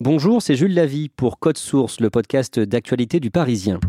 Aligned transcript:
Bonjour, 0.00 0.42
c'est 0.42 0.56
Jules 0.56 0.74
Lavie 0.74 1.08
pour 1.08 1.38
Code 1.38 1.56
Source, 1.56 2.00
le 2.00 2.10
podcast 2.10 2.60
d'actualité 2.60 3.18
du 3.18 3.30
Parisien. 3.30 3.80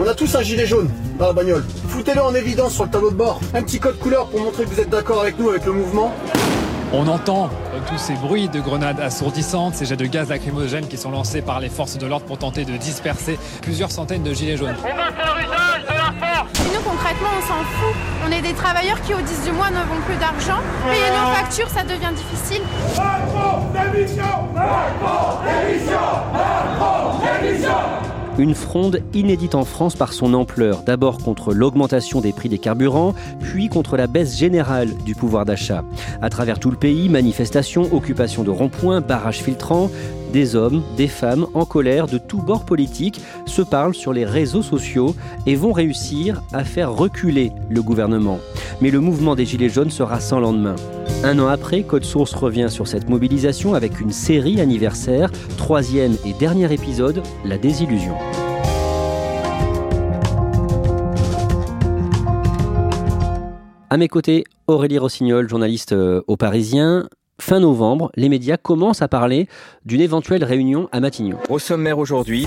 On 0.00 0.06
a 0.08 0.14
tous 0.16 0.34
un 0.34 0.40
gilet 0.40 0.64
jaune 0.64 0.88
dans 1.18 1.26
la 1.26 1.32
bagnole. 1.34 1.62
Foutez-le 1.88 2.22
en 2.22 2.34
évidence 2.34 2.72
sur 2.72 2.84
le 2.84 2.90
tableau 2.90 3.10
de 3.10 3.16
bord. 3.16 3.40
Un 3.52 3.62
petit 3.62 3.78
code 3.78 3.98
couleur 3.98 4.30
pour 4.30 4.40
montrer 4.40 4.64
que 4.64 4.70
vous 4.70 4.80
êtes 4.80 4.88
d'accord 4.88 5.20
avec 5.20 5.38
nous, 5.38 5.50
avec 5.50 5.66
le 5.66 5.72
mouvement. 5.72 6.14
On 6.94 7.06
entend 7.08 7.50
tous 7.88 7.98
ces 7.98 8.14
bruits 8.14 8.48
de 8.48 8.60
grenades 8.60 9.00
assourdissantes, 9.00 9.74
ces 9.74 9.86
jets 9.86 9.96
de 9.96 10.06
gaz 10.06 10.28
lacrymogènes 10.28 10.88
qui 10.88 10.96
sont 10.96 11.10
lancés 11.10 11.42
par 11.42 11.60
les 11.60 11.68
forces 11.68 11.98
de 11.98 12.06
l'ordre 12.06 12.26
pour 12.26 12.38
tenter 12.38 12.64
de 12.64 12.76
disperser 12.76 13.38
plusieurs 13.62 13.90
centaines 13.90 14.22
de 14.22 14.32
gilets 14.32 14.56
jaunes. 14.56 14.76
On 14.80 14.96
va 14.96 15.12
faire 15.12 15.36
usage 15.38 15.82
de 15.82 15.88
la 15.88 16.26
force 16.28 16.60
Et 16.60 16.74
nous, 16.74 16.82
concrètement, 16.82 17.28
on 17.38 17.42
s'en 17.42 17.62
fout. 17.64 17.94
On 18.26 18.32
est 18.32 18.42
des 18.42 18.54
travailleurs 18.54 19.00
qui, 19.02 19.14
au 19.14 19.20
10 19.20 19.44
du 19.44 19.52
mois, 19.52 19.70
n'avons 19.70 20.00
plus 20.06 20.16
d'argent. 20.16 20.60
Payer 20.88 21.10
nos 21.10 21.34
factures, 21.34 21.68
ça 21.68 21.82
devient 21.82 22.12
difficile. 22.14 22.62
Macron, 22.96 23.66
démission 23.72 24.24
Macron, 24.54 25.38
démission 25.44 26.00
Macron, 26.32 27.20
démission 27.42 28.09
Une 28.38 28.54
fronde 28.54 29.02
inédite 29.12 29.54
en 29.54 29.64
France 29.64 29.96
par 29.96 30.12
son 30.12 30.34
ampleur, 30.34 30.82
d'abord 30.84 31.18
contre 31.18 31.52
l'augmentation 31.52 32.20
des 32.20 32.32
prix 32.32 32.48
des 32.48 32.58
carburants, 32.58 33.14
puis 33.40 33.68
contre 33.68 33.96
la 33.96 34.06
baisse 34.06 34.36
générale 34.36 34.90
du 35.04 35.14
pouvoir 35.14 35.44
d'achat. 35.44 35.84
À 36.22 36.30
travers 36.30 36.58
tout 36.58 36.70
le 36.70 36.76
pays, 36.76 37.08
manifestations, 37.08 37.92
occupations 37.92 38.42
de 38.42 38.50
ronds-points, 38.50 39.00
barrages 39.00 39.42
filtrants, 39.42 39.90
des 40.30 40.56
hommes, 40.56 40.82
des 40.96 41.08
femmes 41.08 41.46
en 41.54 41.64
colère 41.64 42.06
de 42.06 42.18
tous 42.18 42.40
bords 42.40 42.64
politiques 42.64 43.20
se 43.46 43.62
parlent 43.62 43.94
sur 43.94 44.12
les 44.12 44.24
réseaux 44.24 44.62
sociaux 44.62 45.14
et 45.46 45.54
vont 45.54 45.72
réussir 45.72 46.42
à 46.52 46.64
faire 46.64 46.94
reculer 46.94 47.52
le 47.68 47.82
gouvernement. 47.82 48.38
Mais 48.80 48.90
le 48.90 49.00
mouvement 49.00 49.34
des 49.34 49.44
Gilets 49.44 49.68
jaunes 49.68 49.90
sera 49.90 50.20
sans 50.20 50.40
lendemain. 50.40 50.76
Un 51.22 51.38
an 51.38 51.48
après, 51.48 51.82
Code 51.82 52.04
Source 52.04 52.34
revient 52.34 52.68
sur 52.70 52.88
cette 52.88 53.08
mobilisation 53.08 53.74
avec 53.74 54.00
une 54.00 54.12
série 54.12 54.60
anniversaire, 54.60 55.30
troisième 55.58 56.16
et 56.24 56.32
dernier 56.32 56.72
épisode, 56.72 57.22
La 57.44 57.58
désillusion. 57.58 58.14
À 63.92 63.96
mes 63.96 64.06
côtés, 64.06 64.44
Aurélie 64.68 64.98
Rossignol, 64.98 65.48
journaliste 65.48 65.92
euh, 65.92 66.22
au 66.28 66.36
Parisien. 66.36 67.08
Fin 67.40 67.58
novembre, 67.58 68.12
les 68.16 68.28
médias 68.28 68.58
commencent 68.58 69.00
à 69.00 69.08
parler 69.08 69.48
d'une 69.86 70.02
éventuelle 70.02 70.44
réunion 70.44 70.88
à 70.92 71.00
Matignon. 71.00 71.38
Au 71.48 71.58
sommaire 71.58 71.98
aujourd'hui, 71.98 72.46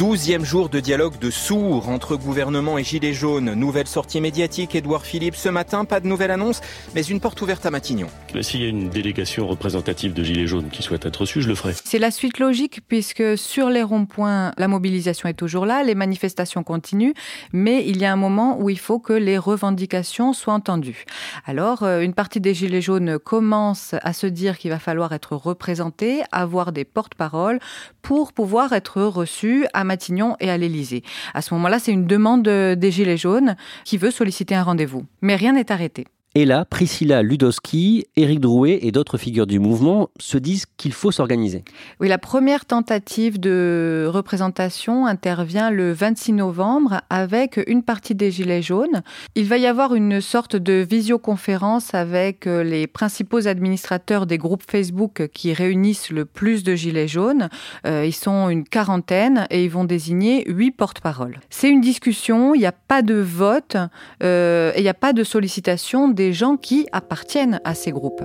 douzième 0.00 0.46
jour 0.46 0.70
de 0.70 0.80
dialogue 0.80 1.18
de 1.18 1.28
sourds 1.28 1.90
entre 1.90 2.16
gouvernement 2.16 2.78
et 2.78 2.84
gilets 2.84 3.12
jaunes. 3.12 3.52
Nouvelle 3.52 3.86
sortie 3.86 4.22
médiatique, 4.22 4.74
Édouard 4.74 5.04
Philippe 5.04 5.36
ce 5.36 5.50
matin, 5.50 5.84
pas 5.84 6.00
de 6.00 6.06
nouvelle 6.06 6.30
annonce, 6.30 6.62
mais 6.94 7.02
une 7.02 7.20
porte 7.20 7.42
ouverte 7.42 7.66
à 7.66 7.70
Matignon. 7.70 8.06
S'il 8.40 8.62
y 8.62 8.64
a 8.64 8.68
une 8.68 8.88
délégation 8.88 9.46
représentative 9.46 10.14
de 10.14 10.22
gilets 10.22 10.46
jaunes 10.46 10.70
qui 10.70 10.82
souhaite 10.82 11.04
être 11.04 11.20
reçue, 11.20 11.42
je 11.42 11.48
le 11.48 11.54
ferai. 11.54 11.74
C'est 11.84 11.98
la 11.98 12.10
suite 12.10 12.38
logique 12.38 12.80
puisque 12.88 13.36
sur 13.36 13.68
les 13.68 13.82
ronds-points, 13.82 14.52
la 14.56 14.68
mobilisation 14.68 15.28
est 15.28 15.34
toujours 15.34 15.66
là, 15.66 15.82
les 15.82 15.94
manifestations 15.94 16.62
continuent, 16.62 17.12
mais 17.52 17.86
il 17.86 17.98
y 17.98 18.06
a 18.06 18.12
un 18.12 18.16
moment 18.16 18.58
où 18.58 18.70
il 18.70 18.78
faut 18.78 19.00
que 19.00 19.12
les 19.12 19.36
revendications 19.36 20.32
soient 20.32 20.54
entendues. 20.54 21.04
Alors, 21.44 21.82
euh, 21.82 22.00
une 22.00 22.14
partie 22.14 22.40
des 22.40 22.54
gilets 22.54 22.80
jaunes 22.80 23.18
commence 23.18 23.94
à 24.00 24.14
se 24.14 24.26
dire 24.26 24.56
qu'il 24.56 24.70
va 24.70 24.78
falloir 24.78 25.12
être 25.12 25.36
représenté, 25.36 26.22
avoir 26.32 26.72
des 26.72 26.86
porte-paroles 26.86 27.58
pour 28.00 28.32
pouvoir 28.32 28.72
être 28.72 29.02
reçu 29.02 29.66
à 29.74 29.84
Matignon 29.90 30.36
et 30.38 30.50
à 30.50 30.56
l'Élysée. 30.56 31.02
À 31.34 31.42
ce 31.42 31.52
moment-là, 31.54 31.80
c'est 31.80 31.90
une 31.90 32.06
demande 32.06 32.42
des 32.42 32.90
Gilets 32.92 33.16
jaunes 33.16 33.56
qui 33.84 33.98
veut 33.98 34.12
solliciter 34.12 34.54
un 34.54 34.62
rendez-vous. 34.62 35.04
Mais 35.20 35.34
rien 35.34 35.52
n'est 35.52 35.72
arrêté. 35.72 36.06
Et 36.36 36.44
là, 36.44 36.64
Priscilla 36.64 37.24
Ludowski, 37.24 38.06
Éric 38.14 38.38
Drouet 38.38 38.78
et 38.82 38.92
d'autres 38.92 39.18
figures 39.18 39.48
du 39.48 39.58
mouvement 39.58 40.10
se 40.20 40.38
disent 40.38 40.64
qu'il 40.76 40.92
faut 40.92 41.10
s'organiser. 41.10 41.64
Oui, 41.98 42.06
la 42.06 42.18
première 42.18 42.66
tentative 42.66 43.40
de 43.40 44.08
représentation 44.08 45.06
intervient 45.06 45.72
le 45.72 45.92
26 45.92 46.34
novembre 46.34 47.00
avec 47.10 47.58
une 47.66 47.82
partie 47.82 48.14
des 48.14 48.30
Gilets 48.30 48.62
jaunes. 48.62 49.02
Il 49.34 49.46
va 49.46 49.58
y 49.58 49.66
avoir 49.66 49.92
une 49.92 50.20
sorte 50.20 50.54
de 50.54 50.86
visioconférence 50.88 51.94
avec 51.94 52.46
euh, 52.46 52.62
les 52.62 52.86
principaux 52.86 53.48
administrateurs 53.48 54.26
des 54.26 54.38
groupes 54.38 54.62
Facebook 54.64 55.26
qui 55.34 55.52
réunissent 55.52 56.10
le 56.10 56.26
plus 56.26 56.62
de 56.62 56.76
Gilets 56.76 57.08
jaunes. 57.08 57.48
Euh, 57.88 58.06
ils 58.06 58.14
sont 58.14 58.48
une 58.50 58.62
quarantaine 58.62 59.48
et 59.50 59.64
ils 59.64 59.70
vont 59.70 59.82
désigner 59.82 60.48
huit 60.48 60.70
porte-paroles. 60.70 61.40
C'est 61.50 61.70
une 61.70 61.80
discussion, 61.80 62.54
il 62.54 62.60
n'y 62.60 62.66
a 62.66 62.72
pas 62.72 63.02
de 63.02 63.16
vote 63.16 63.76
euh, 64.22 64.70
et 64.76 64.78
il 64.78 64.82
n'y 64.82 64.88
a 64.88 64.94
pas 64.94 65.12
de 65.12 65.24
sollicitation 65.24 66.19
des 66.20 66.34
gens 66.34 66.58
qui 66.58 66.86
appartiennent 66.92 67.62
à 67.64 67.74
ces 67.74 67.92
groupes. 67.92 68.22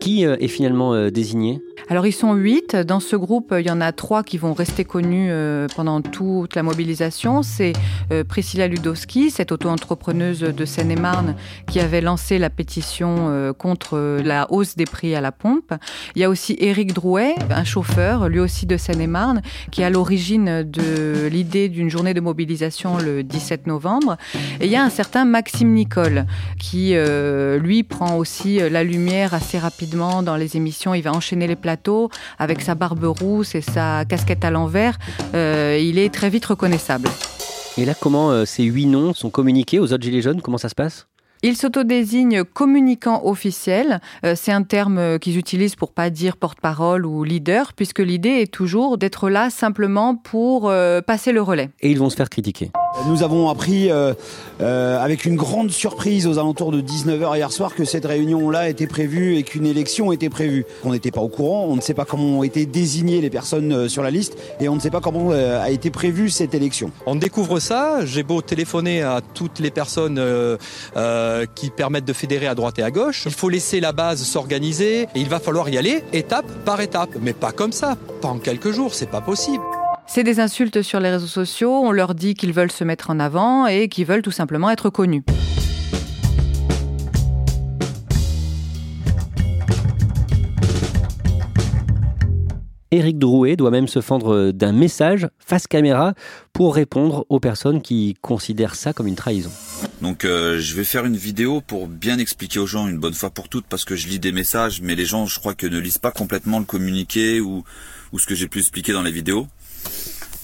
Qui 0.00 0.24
euh, 0.24 0.36
est 0.40 0.48
finalement 0.48 0.94
euh, 0.94 1.10
désigné? 1.10 1.60
Alors 1.88 2.06
ils 2.06 2.12
sont 2.12 2.34
huit. 2.34 2.76
Dans 2.76 3.00
ce 3.00 3.16
groupe, 3.16 3.54
il 3.58 3.66
y 3.66 3.70
en 3.70 3.80
a 3.80 3.92
trois 3.92 4.22
qui 4.22 4.38
vont 4.38 4.52
rester 4.52 4.84
connus 4.84 5.28
euh, 5.30 5.66
pendant 5.74 6.00
toute 6.00 6.54
la 6.54 6.62
mobilisation. 6.62 7.42
C'est 7.42 7.72
Priscilla 8.28 8.66
Ludowski, 8.66 9.30
cette 9.30 9.52
auto-entrepreneuse 9.52 10.40
de 10.40 10.64
Seine-et-Marne 10.64 11.36
qui 11.68 11.80
avait 11.80 12.00
lancé 12.00 12.38
la 12.38 12.50
pétition 12.50 13.54
contre 13.56 14.20
la 14.22 14.50
hausse 14.50 14.76
des 14.76 14.84
prix 14.84 15.14
à 15.14 15.20
la 15.20 15.32
pompe. 15.32 15.72
Il 16.14 16.22
y 16.22 16.24
a 16.24 16.28
aussi 16.28 16.56
Éric 16.58 16.92
Drouet, 16.92 17.34
un 17.50 17.64
chauffeur, 17.64 18.28
lui 18.28 18.40
aussi 18.40 18.66
de 18.66 18.76
Seine-et-Marne, 18.76 19.42
qui 19.70 19.82
est 19.82 19.84
à 19.84 19.90
l'origine 19.90 20.64
de 20.64 21.28
l'idée 21.30 21.68
d'une 21.68 21.88
journée 21.88 22.14
de 22.14 22.20
mobilisation 22.20 22.98
le 22.98 23.22
17 23.22 23.66
novembre. 23.66 24.16
Et 24.60 24.66
il 24.66 24.70
y 24.70 24.76
a 24.76 24.82
un 24.82 24.90
certain 24.90 25.24
Maxime 25.24 25.72
Nicole 25.72 26.26
qui, 26.58 26.94
lui, 27.58 27.82
prend 27.84 28.16
aussi 28.16 28.58
la 28.58 28.82
lumière 28.82 29.34
assez 29.34 29.58
rapidement 29.58 30.22
dans 30.22 30.36
les 30.36 30.56
émissions. 30.56 30.94
Il 30.94 31.02
va 31.02 31.12
enchaîner 31.12 31.46
les 31.46 31.56
plateaux 31.56 31.69
avec 32.38 32.60
sa 32.60 32.74
barbe 32.74 33.04
rousse 33.04 33.54
et 33.54 33.60
sa 33.60 34.04
casquette 34.04 34.44
à 34.44 34.50
l'envers. 34.50 34.98
Euh, 35.34 35.78
il 35.80 35.98
est 35.98 36.12
très 36.12 36.30
vite 36.30 36.46
reconnaissable. 36.46 37.08
Et 37.76 37.84
là, 37.84 37.94
comment 37.98 38.30
euh, 38.30 38.44
ces 38.44 38.64
huit 38.64 38.86
noms 38.86 39.14
sont 39.14 39.30
communiqués 39.30 39.78
aux 39.78 39.92
autres 39.92 40.02
Gilets 40.02 40.22
jaunes? 40.22 40.42
Comment 40.42 40.58
ça 40.58 40.68
se 40.68 40.74
passe? 40.74 41.06
Il 41.42 41.56
s'autodésigne 41.56 42.44
communicant 42.44 43.22
officiel. 43.24 44.00
Euh, 44.26 44.34
c'est 44.36 44.52
un 44.52 44.62
terme 44.62 45.18
qu'ils 45.18 45.38
utilisent 45.38 45.76
pour 45.76 45.92
pas 45.92 46.10
dire 46.10 46.36
porte-parole 46.36 47.06
ou 47.06 47.24
leader, 47.24 47.72
puisque 47.72 48.00
l'idée 48.00 48.42
est 48.42 48.52
toujours 48.52 48.98
d'être 48.98 49.30
là 49.30 49.48
simplement 49.48 50.16
pour 50.16 50.68
euh, 50.68 51.00
passer 51.00 51.32
le 51.32 51.40
relais. 51.40 51.70
Et 51.80 51.90
ils 51.90 51.98
vont 51.98 52.10
se 52.10 52.16
faire 52.16 52.28
critiquer. 52.28 52.70
Nous 53.06 53.22
avons 53.22 53.48
appris 53.48 53.90
euh, 53.90 54.14
euh, 54.60 54.98
avec 54.98 55.24
une 55.24 55.36
grande 55.36 55.70
surprise 55.70 56.26
aux 56.26 56.38
alentours 56.38 56.72
de 56.72 56.80
19h 56.80 57.36
hier 57.36 57.52
soir 57.52 57.74
que 57.74 57.84
cette 57.84 58.04
réunion-là 58.04 58.68
était 58.68 58.88
prévue 58.88 59.36
et 59.36 59.42
qu'une 59.42 59.66
élection 59.66 60.12
était 60.12 60.28
prévue. 60.28 60.66
On 60.84 60.92
n'était 60.92 61.12
pas 61.12 61.20
au 61.20 61.28
courant, 61.28 61.66
on 61.68 61.76
ne 61.76 61.80
sait 61.80 61.94
pas 61.94 62.04
comment 62.04 62.40
ont 62.40 62.42
été 62.42 62.66
désignées 62.66 63.20
les 63.20 63.30
personnes 63.30 63.72
euh, 63.72 63.88
sur 63.88 64.02
la 64.02 64.10
liste 64.10 64.36
et 64.60 64.68
on 64.68 64.74
ne 64.74 64.80
sait 64.80 64.90
pas 64.90 65.00
comment 65.00 65.30
a 65.30 65.70
été 65.70 65.90
prévue 65.90 66.30
cette 66.30 66.54
élection. 66.54 66.90
On 67.06 67.14
découvre 67.14 67.60
ça, 67.60 68.04
j'ai 68.04 68.22
beau 68.22 68.42
téléphoner 68.42 69.02
à 69.02 69.20
toutes 69.34 69.60
les 69.60 69.70
personnes 69.70 70.20
qui 71.54 71.70
permettent 71.70 72.04
de 72.04 72.12
fédérer 72.12 72.46
à 72.46 72.54
droite 72.54 72.78
et 72.78 72.82
à 72.82 72.90
gauche, 72.90 73.22
il 73.26 73.32
faut 73.32 73.48
laisser 73.48 73.80
la 73.80 73.92
base 73.92 74.22
s'organiser 74.22 75.02
et 75.02 75.08
il 75.14 75.28
va 75.28 75.40
falloir 75.40 75.68
y 75.68 75.78
aller 75.78 76.02
étape 76.12 76.46
par 76.64 76.80
étape, 76.80 77.10
mais 77.20 77.32
pas 77.32 77.52
comme 77.52 77.72
ça, 77.72 77.96
pas 78.20 78.28
en 78.28 78.38
quelques 78.38 78.72
jours, 78.72 78.94
c'est 78.94 79.10
pas 79.10 79.20
possible. 79.20 79.62
C'est 80.12 80.24
des 80.24 80.40
insultes 80.40 80.82
sur 80.82 80.98
les 80.98 81.08
réseaux 81.08 81.28
sociaux, 81.28 81.70
on 81.72 81.92
leur 81.92 82.16
dit 82.16 82.34
qu'ils 82.34 82.52
veulent 82.52 82.72
se 82.72 82.82
mettre 82.82 83.10
en 83.10 83.20
avant 83.20 83.68
et 83.68 83.88
qu'ils 83.88 84.06
veulent 84.06 84.22
tout 84.22 84.32
simplement 84.32 84.68
être 84.68 84.90
connus. 84.90 85.22
Éric 92.90 93.20
Drouet 93.20 93.54
doit 93.54 93.70
même 93.70 93.86
se 93.86 94.00
fendre 94.00 94.50
d'un 94.50 94.72
message 94.72 95.28
face 95.38 95.68
caméra 95.68 96.14
pour 96.52 96.74
répondre 96.74 97.24
aux 97.28 97.38
personnes 97.38 97.80
qui 97.80 98.16
considèrent 98.20 98.74
ça 98.74 98.92
comme 98.92 99.06
une 99.06 99.14
trahison. 99.14 99.52
Donc 100.02 100.24
euh, 100.24 100.58
je 100.58 100.74
vais 100.74 100.82
faire 100.82 101.06
une 101.06 101.16
vidéo 101.16 101.60
pour 101.60 101.86
bien 101.86 102.18
expliquer 102.18 102.58
aux 102.58 102.66
gens 102.66 102.88
une 102.88 102.98
bonne 102.98 103.14
fois 103.14 103.30
pour 103.30 103.48
toutes 103.48 103.66
parce 103.66 103.84
que 103.84 103.94
je 103.94 104.08
lis 104.08 104.18
des 104.18 104.32
messages 104.32 104.80
mais 104.82 104.96
les 104.96 105.06
gens 105.06 105.26
je 105.26 105.38
crois 105.38 105.54
que 105.54 105.68
ne 105.68 105.78
lisent 105.78 105.98
pas 105.98 106.10
complètement 106.10 106.58
le 106.58 106.64
communiqué 106.64 107.40
ou, 107.40 107.62
ou 108.12 108.18
ce 108.18 108.26
que 108.26 108.34
j'ai 108.34 108.48
pu 108.48 108.58
expliquer 108.58 108.92
dans 108.92 109.02
les 109.02 109.12
vidéos. 109.12 109.46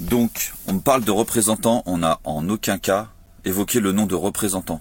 Donc 0.00 0.52
on 0.66 0.78
parle 0.78 1.04
de 1.04 1.10
représentants, 1.10 1.82
on 1.86 1.98
n'a 1.98 2.20
en 2.24 2.48
aucun 2.48 2.78
cas 2.78 3.08
évoqué 3.44 3.80
le 3.80 3.92
nom 3.92 4.06
de 4.06 4.14
représentant. 4.14 4.80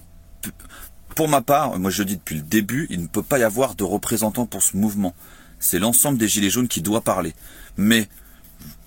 Pour 1.16 1.30
ma 1.30 1.42
part, 1.42 1.80
moi 1.80 1.92
je 1.92 2.04
dis 2.04 2.18
depuis 2.18 2.36
le 2.36 2.42
début, 2.42 2.88
il 2.90 3.02
ne 3.02 3.08
peut 3.08 3.24
pas 3.24 3.40
y 3.40 3.44
avoir 3.44 3.76
de 3.76 3.84
représentant 3.84 4.46
pour 4.46 4.62
ce 4.62 4.76
mouvement 4.76 5.14
c'est 5.60 5.80
l'ensemble 5.80 6.18
des 6.18 6.28
Gilets 6.28 6.50
jaunes 6.50 6.68
qui 6.68 6.82
doit 6.82 7.02
parler. 7.02 7.34
Mais 7.78 8.08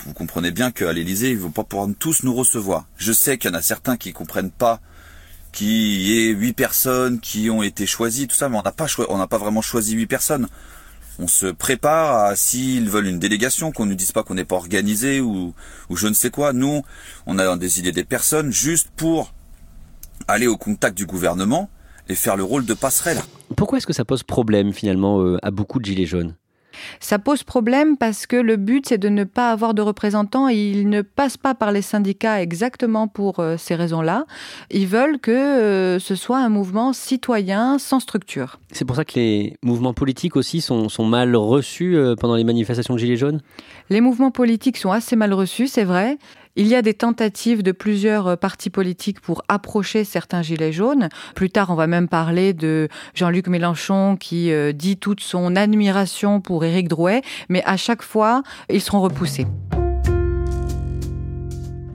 vous 0.04 0.12
comprenez 0.12 0.50
bien 0.50 0.70
qu'à 0.70 0.92
l'Elysée, 0.92 1.30
ils 1.30 1.36
ne 1.36 1.42
vont 1.42 1.50
pas 1.50 1.64
pouvoir 1.64 1.88
tous 1.98 2.22
nous 2.22 2.34
recevoir. 2.34 2.86
Je 2.96 3.12
sais 3.12 3.38
qu'il 3.38 3.50
y 3.50 3.54
en 3.54 3.56
a 3.56 3.62
certains 3.62 3.96
qui 3.96 4.12
comprennent 4.12 4.50
pas 4.50 4.80
qu'il 5.52 5.66
y 5.68 6.18
ait 6.18 6.30
huit 6.30 6.52
personnes 6.52 7.20
qui 7.20 7.50
ont 7.50 7.62
été 7.62 7.86
choisies, 7.86 8.28
tout 8.28 8.36
ça, 8.36 8.48
mais 8.48 8.58
on 8.58 8.62
n'a 8.62 8.72
pas, 8.72 8.86
pas 9.28 9.38
vraiment 9.38 9.62
choisi 9.62 9.94
huit 9.94 10.06
personnes. 10.06 10.48
On 11.18 11.26
se 11.26 11.46
prépare 11.46 12.24
à 12.24 12.36
s'ils 12.36 12.88
veulent 12.88 13.08
une 13.08 13.18
délégation, 13.18 13.72
qu'on 13.72 13.86
ne 13.86 13.94
dise 13.94 14.12
pas 14.12 14.22
qu'on 14.22 14.34
n'est 14.34 14.44
pas 14.44 14.56
organisé 14.56 15.20
ou, 15.20 15.52
ou 15.90 15.96
je 15.96 16.06
ne 16.06 16.14
sais 16.14 16.30
quoi. 16.30 16.52
Nous, 16.52 16.82
on 17.26 17.38
a 17.38 17.56
désigné 17.56 17.90
des 17.90 18.04
personnes 18.04 18.52
juste 18.52 18.88
pour 18.96 19.32
aller 20.28 20.46
au 20.46 20.56
contact 20.56 20.96
du 20.96 21.06
gouvernement 21.06 21.68
et 22.08 22.14
faire 22.14 22.36
le 22.36 22.44
rôle 22.44 22.64
de 22.64 22.74
passerelle. 22.74 23.18
Pourquoi 23.56 23.78
est-ce 23.78 23.86
que 23.86 23.92
ça 23.92 24.04
pose 24.04 24.22
problème 24.22 24.72
finalement 24.72 25.20
euh, 25.22 25.38
à 25.42 25.50
beaucoup 25.50 25.80
de 25.80 25.84
gilets 25.84 26.06
jaunes? 26.06 26.34
Ça 27.00 27.18
pose 27.18 27.42
problème 27.42 27.96
parce 27.96 28.26
que 28.26 28.36
le 28.36 28.56
but, 28.56 28.86
c'est 28.88 28.98
de 28.98 29.08
ne 29.08 29.24
pas 29.24 29.50
avoir 29.50 29.74
de 29.74 29.82
représentants. 29.82 30.48
Ils 30.48 30.88
ne 30.88 31.02
passent 31.02 31.36
pas 31.36 31.54
par 31.54 31.72
les 31.72 31.82
syndicats 31.82 32.42
exactement 32.42 33.08
pour 33.08 33.40
euh, 33.40 33.56
ces 33.56 33.74
raisons-là. 33.74 34.26
Ils 34.70 34.86
veulent 34.86 35.18
que 35.18 35.30
euh, 35.30 35.98
ce 35.98 36.14
soit 36.14 36.38
un 36.38 36.48
mouvement 36.48 36.92
citoyen 36.92 37.78
sans 37.78 38.00
structure. 38.00 38.58
C'est 38.72 38.84
pour 38.84 38.96
ça 38.96 39.04
que 39.04 39.14
les 39.16 39.56
mouvements 39.62 39.94
politiques 39.94 40.36
aussi 40.36 40.60
sont, 40.60 40.88
sont 40.88 41.04
mal 41.04 41.34
reçus 41.36 41.96
euh, 41.96 42.14
pendant 42.14 42.36
les 42.36 42.44
manifestations 42.44 42.94
de 42.94 42.98
Gilets 42.98 43.16
jaunes? 43.16 43.40
Les 43.90 44.00
mouvements 44.00 44.30
politiques 44.30 44.76
sont 44.76 44.92
assez 44.92 45.16
mal 45.16 45.32
reçus, 45.32 45.68
c'est 45.68 45.84
vrai. 45.84 46.18
Il 46.60 46.66
y 46.66 46.74
a 46.74 46.82
des 46.82 46.92
tentatives 46.92 47.62
de 47.62 47.70
plusieurs 47.70 48.26
euh, 48.26 48.36
partis 48.36 48.68
politiques 48.68 49.20
pour 49.20 49.44
approcher 49.46 50.02
certains 50.02 50.42
gilets 50.42 50.72
jaunes. 50.72 51.08
Plus 51.36 51.50
tard, 51.50 51.70
on 51.70 51.76
va 51.76 51.86
même 51.86 52.08
parler 52.08 52.52
de 52.52 52.88
Jean-Luc 53.14 53.46
Mélenchon 53.46 54.16
qui 54.16 54.50
euh, 54.50 54.72
dit 54.72 54.96
toute 54.96 55.20
son 55.20 55.54
admiration 55.54 56.40
pour 56.40 56.64
Éric 56.64 56.88
Drouet, 56.88 57.22
mais 57.48 57.62
à 57.64 57.76
chaque 57.76 58.02
fois, 58.02 58.42
ils 58.68 58.80
seront 58.80 59.00
repoussés 59.00 59.46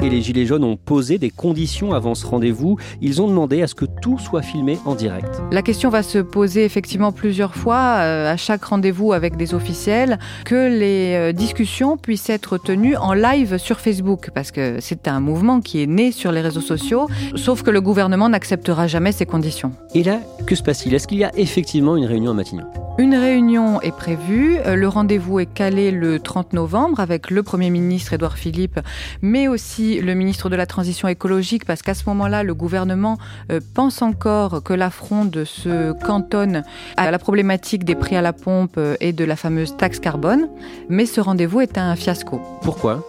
et 0.04 0.10
les 0.10 0.22
Gilets 0.22 0.46
jaunes 0.46 0.66
ont 0.66 0.76
posé 0.76 1.18
des 1.18 1.30
conditions 1.30 1.94
avant 1.94 2.14
ce 2.14 2.26
rendez-vous. 2.26 2.78
Ils 3.02 3.22
ont 3.22 3.28
demandé 3.28 3.62
à 3.62 3.68
ce 3.68 3.76
que 3.76 3.86
tout 3.86 4.20
soit 4.20 4.42
filmé 4.42 4.78
en 4.86 4.96
direct. 4.96 5.42
La 5.52 5.62
question 5.62 5.90
va 5.90 6.04
se 6.04 6.18
poser 6.18 6.66
effectivement 6.66 7.14
plusieurs 7.14 7.56
fois 7.56 8.00
euh, 8.00 8.32
à 8.32 8.36
chaque 8.36 8.66
rendez-vous 8.66 9.14
avec 9.14 9.38
des 9.38 9.54
officiels, 9.54 10.20
que 10.44 10.56
les 10.56 11.16
euh, 11.16 11.32
discussions 11.32 11.96
puissent 11.96 12.30
être 12.30 12.58
tenues 12.58 12.98
en 12.98 13.14
live 13.14 13.58
sur 13.58 13.80
Facebook, 13.80 14.30
parce 14.36 14.52
que 14.52 14.78
c'est 14.82 15.08
un 15.08 15.22
mouvement 15.22 15.62
qui 15.62 15.82
est 15.82 15.88
né 15.88 16.12
sur 16.12 16.34
les 16.34 16.42
réseaux 16.42 16.62
sociaux, 16.62 17.08
sauf 17.36 17.64
que 17.64 17.72
le 17.72 17.80
gouvernement 17.80 18.28
n'acceptera 18.28 18.88
jamais 18.88 19.14
ces 19.14 19.26
conditions. 19.26 19.72
Et 19.96 20.04
là, 20.04 20.20
que 20.46 20.56
se 20.56 20.64
passe-t-il? 20.64 20.94
Est-ce 20.94 21.08
qu'il 21.08 21.20
y 21.20 21.24
a 21.24 21.32
effectivement 21.38 21.96
une 21.96 22.06
réunion 22.06 22.32
à 22.32 22.34
Matignon? 22.34 22.66
Une 23.00 23.16
réunion 23.16 23.82
est 23.82 23.96
prévue. 23.96 24.58
Euh, 24.68 24.76
le 24.76 24.88
rendez-vous 24.88 25.40
est 25.40 25.52
calé 25.52 25.90
le 25.90 26.20
30 26.20 26.54
novembre 26.54 27.00
avec 27.00 27.32
le 27.32 27.42
Premier 27.42 27.72
ministre 27.72 28.14
Édouard 28.14 28.38
Philippe, 28.38 28.80
mais 29.24 29.48
aussi 29.48 29.93
le 30.02 30.14
ministre 30.14 30.50
de 30.50 30.56
la 30.56 30.66
Transition 30.66 31.08
écologique, 31.08 31.66
parce 31.66 31.82
qu'à 31.82 31.94
ce 31.94 32.04
moment-là, 32.08 32.44
le 32.44 32.54
gouvernement 32.54 33.18
euh, 33.52 33.60
pense 33.74 34.02
encore 34.02 34.64
que 34.64 34.74
la 34.74 34.90
fronde 34.90 35.44
se 35.46 35.92
cantonne 36.04 36.64
à 36.98 37.12
la 37.12 37.20
problématique 37.20 37.84
des 37.84 37.96
prix 37.96 38.16
à 38.16 38.22
la 38.22 38.34
pompe 38.34 38.76
euh, 38.78 38.96
et 39.00 39.14
de 39.14 39.26
la 39.26 39.36
fameuse 39.36 39.76
taxe 39.78 40.00
carbone. 40.00 40.48
Mais 40.90 41.06
ce 41.06 41.22
rendez-vous 41.22 41.62
est 41.62 41.78
un 41.78 41.96
fiasco. 41.96 42.42
Pourquoi? 42.62 43.08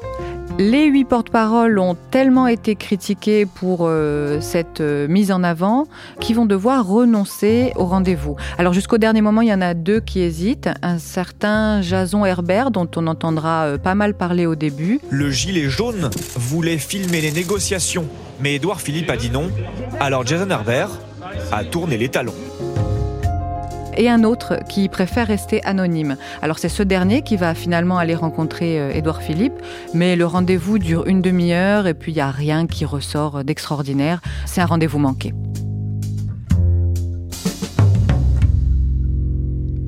Les 0.58 0.86
huit 0.86 1.04
porte-paroles 1.04 1.78
ont 1.78 1.96
tellement 2.10 2.46
été 2.46 2.76
critiqués 2.76 3.46
pour 3.46 3.80
euh, 3.82 4.40
cette 4.40 4.80
euh, 4.80 5.08
mise 5.08 5.32
en 5.32 5.42
avant 5.42 5.86
qu'ils 6.20 6.36
vont 6.36 6.46
devoir 6.46 6.86
renoncer 6.86 7.72
au 7.76 7.86
rendez-vous. 7.86 8.36
Alors 8.58 8.72
jusqu'au 8.72 8.98
dernier 8.98 9.20
moment, 9.20 9.40
il 9.40 9.48
y 9.48 9.52
en 9.52 9.60
a 9.60 9.74
deux 9.74 10.00
qui 10.00 10.20
hésitent. 10.20 10.70
Un 10.82 10.98
certain 10.98 11.82
Jason 11.82 12.24
Herbert, 12.24 12.70
dont 12.70 12.88
on 12.96 13.06
entendra 13.06 13.64
euh, 13.64 13.78
pas 13.78 13.94
mal 13.94 14.14
parler 14.14 14.46
au 14.46 14.54
début. 14.54 15.00
Le 15.10 15.30
gilet 15.30 15.68
jaune 15.68 16.10
voulait 16.36 16.78
filmer 16.78 17.20
les 17.20 17.32
négociations, 17.32 18.06
mais 18.40 18.54
Édouard 18.54 18.80
Philippe 18.80 19.10
a 19.10 19.16
dit 19.16 19.30
non. 19.30 19.50
Alors 19.98 20.24
Jason 20.24 20.48
Herbert 20.48 20.90
a 21.50 21.64
tourné 21.64 21.98
les 21.98 22.08
talons 22.08 22.34
et 23.96 24.08
un 24.08 24.24
autre 24.24 24.58
qui 24.68 24.88
préfère 24.88 25.26
rester 25.26 25.62
anonyme. 25.64 26.16
Alors 26.42 26.58
c'est 26.58 26.68
ce 26.68 26.82
dernier 26.82 27.22
qui 27.22 27.36
va 27.36 27.54
finalement 27.54 27.98
aller 27.98 28.14
rencontrer 28.14 28.78
euh, 28.78 28.92
Édouard 28.92 29.22
Philippe, 29.22 29.54
mais 29.92 30.16
le 30.16 30.26
rendez-vous 30.26 30.78
dure 30.78 31.06
une 31.06 31.22
demi-heure 31.22 31.86
et 31.86 31.94
puis 31.94 32.12
il 32.12 32.16
n'y 32.16 32.20
a 32.20 32.30
rien 32.30 32.66
qui 32.66 32.84
ressort 32.84 33.44
d'extraordinaire. 33.44 34.20
C'est 34.46 34.60
un 34.60 34.66
rendez-vous 34.66 34.98
manqué. 34.98 35.32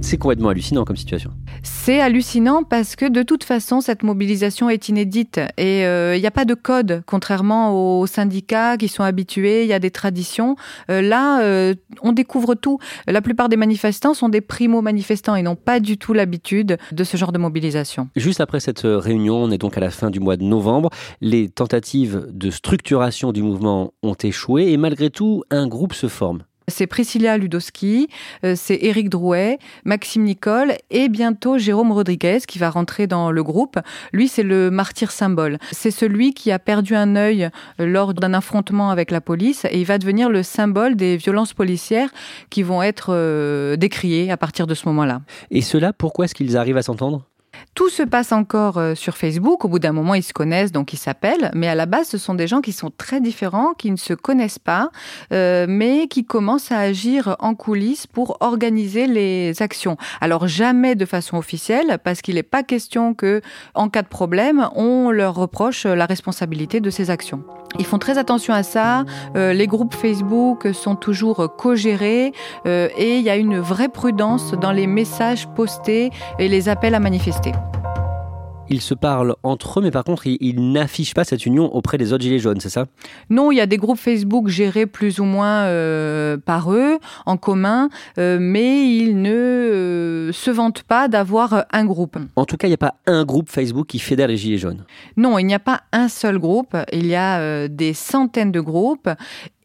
C'est 0.01 0.19
complètement 0.19 0.51
hallucinant 0.51 0.85
comme 0.85 0.97
situation. 0.97 1.33
C'est 1.67 2.01
hallucinant 2.01 2.63
parce 2.63 2.95
que 2.95 3.09
de 3.09 3.25
toute 3.25 3.43
façon, 3.43 3.81
cette 3.81 4.05
mobilisation 4.05 4.71
est 4.71 4.89
inédite 4.89 5.41
et 5.59 5.85
euh, 5.85 6.17
il 6.17 6.21
n'y 6.21 6.27
a 6.27 6.31
pas 6.31 6.45
de 6.45 6.55
code, 6.55 7.03
contrairement 7.07 8.01
aux 8.01 8.07
syndicats 8.07 8.77
qui 8.77 8.87
sont 8.87 9.03
habitués, 9.03 9.65
il 9.65 9.69
y 9.69 9.73
a 9.73 9.81
des 9.81 9.91
traditions. 9.91 10.55
Euh, 10.91 11.03
là, 11.03 11.43
euh, 11.43 11.75
on 12.03 12.13
découvre 12.13 12.55
tout. 12.55 12.79
La 13.09 13.21
plupart 13.21 13.49
des 13.49 13.57
manifestants 13.57 14.15
sont 14.15 14.29
des 14.29 14.41
primo-manifestants 14.41 15.35
et 15.35 15.43
n'ont 15.43 15.57
pas 15.57 15.81
du 15.81 15.99
tout 15.99 16.13
l'habitude 16.13 16.79
de 16.93 17.05
ce 17.05 17.17
genre 17.17 17.33
de 17.33 17.39
mobilisation. 17.39 18.09
Juste 18.15 18.41
après 18.41 18.61
cette 18.61 18.83
réunion, 18.85 19.37
on 19.37 19.51
est 19.51 19.59
donc 19.59 19.77
à 19.77 19.81
la 19.81 19.91
fin 19.91 20.11
du 20.11 20.21
mois 20.21 20.37
de 20.37 20.45
novembre, 20.45 20.91
les 21.21 21.49
tentatives 21.49 22.27
de 22.31 22.51
structuration 22.51 23.33
du 23.33 23.43
mouvement 23.43 23.93
ont 24.05 24.15
échoué 24.15 24.71
et 24.71 24.77
malgré 24.77 25.11
tout, 25.11 25.43
un 25.51 25.67
groupe 25.67 25.95
se 25.95 26.07
forme. 26.07 26.43
C'est 26.69 26.87
Priscilla 26.87 27.39
Ludowski, 27.39 28.09
euh, 28.45 28.55
c'est 28.57 28.79
Éric 28.83 29.09
Drouet, 29.09 29.59
Maxime 29.85 30.25
Nicole 30.25 30.75
et 30.91 31.09
bientôt 31.09 31.59
Jérôme 31.59 31.93
Rodriguez 31.93 32.39
qui 32.47 32.59
va 32.59 32.71
rentrer 32.71 33.07
dans 33.07 33.31
le 33.31 33.43
groupe. 33.45 33.79
Lui, 34.13 34.27
c'est 34.27 34.43
le 34.43 34.71
martyr 34.71 35.13
symbole. 35.13 35.59
C'est 35.71 35.93
celui 35.93 36.35
qui 36.35 36.51
a 36.51 36.59
perdu 36.59 36.97
un 36.97 37.15
œil 37.15 37.51
euh, 37.81 37.87
lors 37.87 38.15
d'un 38.15 38.35
affrontement 38.35 38.91
avec 38.91 39.13
la 39.13 39.21
police 39.21 39.65
et 39.65 39.79
il 39.79 39.87
va 39.87 39.99
devenir 39.99 40.29
le 40.29 40.43
symbole 40.43 40.97
des 40.97 41.17
violences 41.17 41.55
policières 41.55 42.11
qui 42.51 42.65
vont 42.65 42.83
être 42.83 43.11
euh, 43.11 43.77
décriées 43.77 44.31
à 44.33 44.37
partir 44.37 44.67
de 44.67 44.75
ce 44.75 44.89
moment-là. 44.89 45.23
Et 45.51 45.61
cela, 45.61 45.93
pourquoi 45.93 46.25
est-ce 46.25 46.35
qu'ils 46.35 46.57
arrivent 46.57 46.77
à 46.79 46.83
s'entendre? 46.83 47.25
Tout 47.77 47.91
se 47.91 48.03
passe 48.03 48.33
encore 48.33 48.79
euh, 48.79 48.95
sur 48.95 49.17
Facebook. 49.17 49.65
Au 49.65 49.69
bout 49.69 49.79
d'un 49.79 49.93
moment, 49.93 50.15
ils 50.15 50.23
se 50.23 50.33
connaissent, 50.33 50.73
donc 50.73 50.95
ils 50.95 50.99
s'appellent. 50.99 51.51
Mais 51.55 51.69
à 51.69 51.75
la 51.75 51.85
base, 51.85 52.09
ce 52.09 52.19
sont 52.19 52.35
des 52.35 52.47
gens 52.47 52.63
qui 52.63 52.73
sont 52.73 52.91
très 52.91 53.21
différents, 53.21 53.75
qui 53.75 53.91
ne 53.91 53.97
se 53.97 54.15
connaissent 54.15 54.59
pas, 54.59 54.91
euh, 55.33 55.67
mais 55.69 56.09
qui 56.09 56.25
commencent 56.25 56.73
à 56.73 56.79
agir 56.79 57.37
en 57.39 57.55
coulisses 57.55 58.07
pour 58.07 58.39
organiser 58.41 59.07
les 59.07 59.61
actions. 59.61 59.99
Alors 60.23 60.49
jamais 60.49 60.95
de 60.95 61.05
façon 61.05 61.37
officielle, 61.37 61.99
parce 62.03 62.23
qu'il 62.23 62.37
n'est 62.37 62.43
pas 62.43 62.63
question 62.63 63.13
que, 63.13 63.43
en 63.75 63.91
cas 63.91 64.03
de 64.03 64.09
problème, 64.09 64.69
on 64.75 65.11
leur 65.11 65.35
reproche 65.35 65.85
la 65.85 66.07
responsabilité 66.07 66.81
de 66.81 66.89
ces 66.89 67.11
actions. 67.11 67.45
Ils 67.79 67.85
font 67.85 67.99
très 67.99 68.17
attention 68.17 68.55
à 68.55 68.63
ça. 68.63 69.05
Euh, 69.37 69.53
les 69.53 69.67
groupes 69.67 69.95
Facebook 69.95 70.69
sont 70.73 70.97
toujours 70.97 71.55
co-gérés 71.57 72.33
et 72.65 73.19
il 73.19 73.23
y 73.23 73.29
a 73.29 73.37
une 73.37 73.59
vraie 73.59 73.89
prudence 73.89 74.53
dans 74.53 74.73
les 74.73 74.87
messages 74.87 75.47
postés 75.49 76.11
et 76.39 76.49
les 76.49 76.71
appels 76.71 76.95
à 76.95 77.01
manifester. 77.01 77.46
Ils 78.69 78.81
se 78.81 78.95
parlent 78.95 79.37
entre 79.45 79.79
eux, 79.79 79.83
mais 79.83 79.93
par 79.93 80.03
contre, 80.03 80.27
ils, 80.27 80.73
n'affichent 80.73 81.15
pas 81.15 81.23
cette 81.23 81.47
union 81.47 81.73
auprès 81.75 81.99
des 81.99 82.13
autres 82.13 82.25
Gilets 82.25 82.41
jaunes, 82.41 82.59
c'est 82.61 82.69
ça? 82.69 82.87
Non, 83.31 83.53
il 83.53 83.57
y 83.57 83.61
a 83.61 83.67
des 83.67 83.77
groupes 83.77 83.99
Facebook 83.99 84.49
gérés 84.49 84.87
plus 84.87 85.21
ou 85.21 85.25
moins 85.25 85.65
euh, 85.65 86.37
par 86.37 86.73
eux, 86.73 86.99
en 87.27 87.37
commun, 87.37 87.89
euh, 88.19 88.39
mais 88.41 88.89
ils 88.97 89.23
ne 89.23 89.31
euh, 89.31 90.33
se 90.33 90.51
vantent 90.51 90.83
pas 90.83 91.07
d'avoir 91.07 91.65
un 91.73 91.85
groupe. 91.85 92.19
En 92.35 92.45
tout 92.45 92.57
cas, 92.57 92.67
il 92.67 92.71
n'y 92.71 92.75
a 92.75 92.79
pas 92.79 92.95
un 93.07 93.25
groupe 93.25 93.49
Facebook 93.49 93.87
qui 93.87 94.01
fédère 94.01 94.27
les 94.27 94.37
Gilets 94.37 94.59
jaunes. 94.59 94.85
Non, 95.17 95.39
il 95.39 95.47
n'y 95.47 95.55
a 95.55 95.61
pas 95.61 95.83
un 95.93 96.09
seul 96.09 96.39
groupe, 96.39 96.77
il 96.93 97.07
y 97.07 97.15
a 97.15 97.69
des 97.69 97.95
centaines 97.95 98.53
de 98.53 98.61
groupes, 98.61 99.09